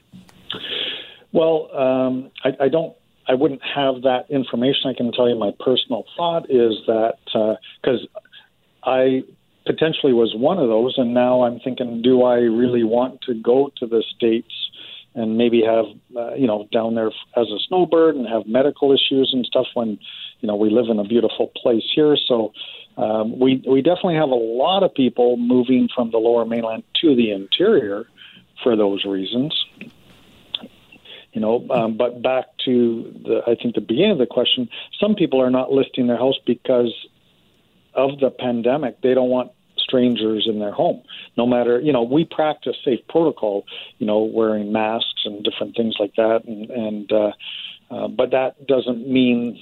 Well, 1.33 1.69
um, 1.75 2.31
I, 2.43 2.65
I 2.65 2.69
don't 2.69 2.95
I 3.32 3.34
wouldn't 3.34 3.63
have 3.63 4.02
that 4.02 4.26
information. 4.30 4.89
I 4.89 4.94
can 4.94 5.13
tell 5.13 5.30
you 5.30 5.36
my 5.36 5.54
personal 5.58 6.04
thought 6.17 6.52
is 6.52 6.76
that 6.86 7.13
because 7.24 8.06
uh, 8.13 8.20
I 8.84 9.24
potentially 9.65 10.12
was 10.12 10.36
one 10.36 10.58
of 10.58 10.67
those, 10.67 10.96
and 10.98 11.13
now 11.13 11.44
I'm 11.44 11.62
thinking, 11.62 12.02
do 12.02 12.24
I 12.24 12.39
really 12.39 12.84
want 12.84 13.22
to 13.22 13.34
go 13.34 13.72
to 13.78 13.88
the 13.88 14.04
states 14.13 14.54
and 15.15 15.38
maybe 15.38 15.62
have 15.63 15.86
uh, 16.13 16.34
you 16.34 16.46
know 16.46 16.67
down 16.74 16.96
there 16.96 17.08
as 17.38 17.48
a 17.48 17.60
snowbird 17.70 18.17
and 18.17 18.28
have 18.28 18.48
medical 18.48 18.91
issues 18.91 19.32
and 19.32 19.46
stuff 19.46 19.67
when 19.76 19.98
you 20.41 20.48
know 20.48 20.58
we 20.58 20.70
live 20.70 20.89
in 20.89 21.00
a 21.00 21.06
beautiful 21.06 21.54
place 21.56 21.89
here. 21.96 22.17
So 22.28 22.52
um, 22.98 23.39
we 23.39 23.63
we 23.65 23.82
definitely 23.82 24.15
have 24.15 24.30
a 24.30 24.44
lot 24.65 24.84
of 24.84 24.94
people 24.94 25.38
moving 25.38 25.88
from 25.96 26.12
the 26.12 26.17
Lower 26.17 26.44
Mainland 26.44 26.84
to 27.00 27.15
the 27.15 27.32
interior 27.32 28.08
for 28.62 28.76
those 28.76 29.06
reasons 29.06 29.54
you 31.34 31.41
know. 31.41 31.65
Um, 31.70 31.98
but 31.98 32.22
back 32.22 32.50
to 32.65 33.13
the, 33.24 33.41
I 33.47 33.56
think 33.56 33.76
the 33.76 33.82
beginning 33.82 34.12
of 34.12 34.17
the 34.17 34.26
question, 34.26 34.69
some 35.00 35.15
people 35.15 35.41
are 35.41 35.50
not 35.50 35.71
listing 35.71 36.08
their 36.08 36.17
house 36.17 36.39
because 36.45 36.93
of 37.93 38.19
the 38.19 38.30
pandemic. 38.30 39.02
They 39.02 39.13
don't 39.13 39.30
want 39.30 39.52
strangers 39.78 40.47
in 40.50 40.60
their 40.60 40.71
home. 40.71 41.04
No 41.38 41.45
matter, 41.45 41.80
you 41.80 41.91
know, 41.91 42.04
we 42.04 42.26
practice 42.26 42.76
safe 42.84 43.00
protocol, 43.10 43.65
you 43.97 44.08
know, 44.08 44.19
wearing 44.19 44.71
masks 44.71 45.24
and 45.26 45.43
different 45.43 45.76
things 45.76 45.95
like 46.00 46.15
that, 46.15 46.43
and 46.45 46.69
and 46.69 47.12
uh, 47.12 47.32
uh, 47.89 48.08
but 48.08 48.32
that 48.32 48.67
doesn't 48.67 49.08
mean 49.08 49.60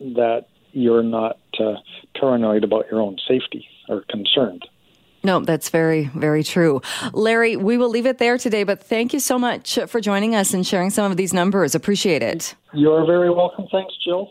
that 0.00 0.46
you're 0.72 1.02
not 1.02 1.38
uh, 1.58 1.74
paranoid 2.18 2.64
about 2.64 2.86
your 2.90 3.00
own 3.00 3.16
safety 3.28 3.66
or 3.88 4.02
concerned. 4.08 4.66
No, 5.22 5.40
that's 5.40 5.68
very, 5.68 6.04
very 6.14 6.42
true. 6.42 6.80
Larry, 7.12 7.56
we 7.56 7.76
will 7.76 7.90
leave 7.90 8.06
it 8.06 8.18
there 8.18 8.38
today, 8.38 8.64
but 8.64 8.82
thank 8.82 9.12
you 9.12 9.20
so 9.20 9.38
much 9.38 9.78
for 9.86 10.00
joining 10.00 10.34
us 10.34 10.54
and 10.54 10.66
sharing 10.66 10.90
some 10.90 11.10
of 11.10 11.16
these 11.16 11.34
numbers. 11.34 11.74
Appreciate 11.74 12.22
it. 12.22 12.54
You're 12.72 13.04
very 13.04 13.30
welcome. 13.30 13.66
Thanks, 13.70 13.94
Jill. 14.02 14.30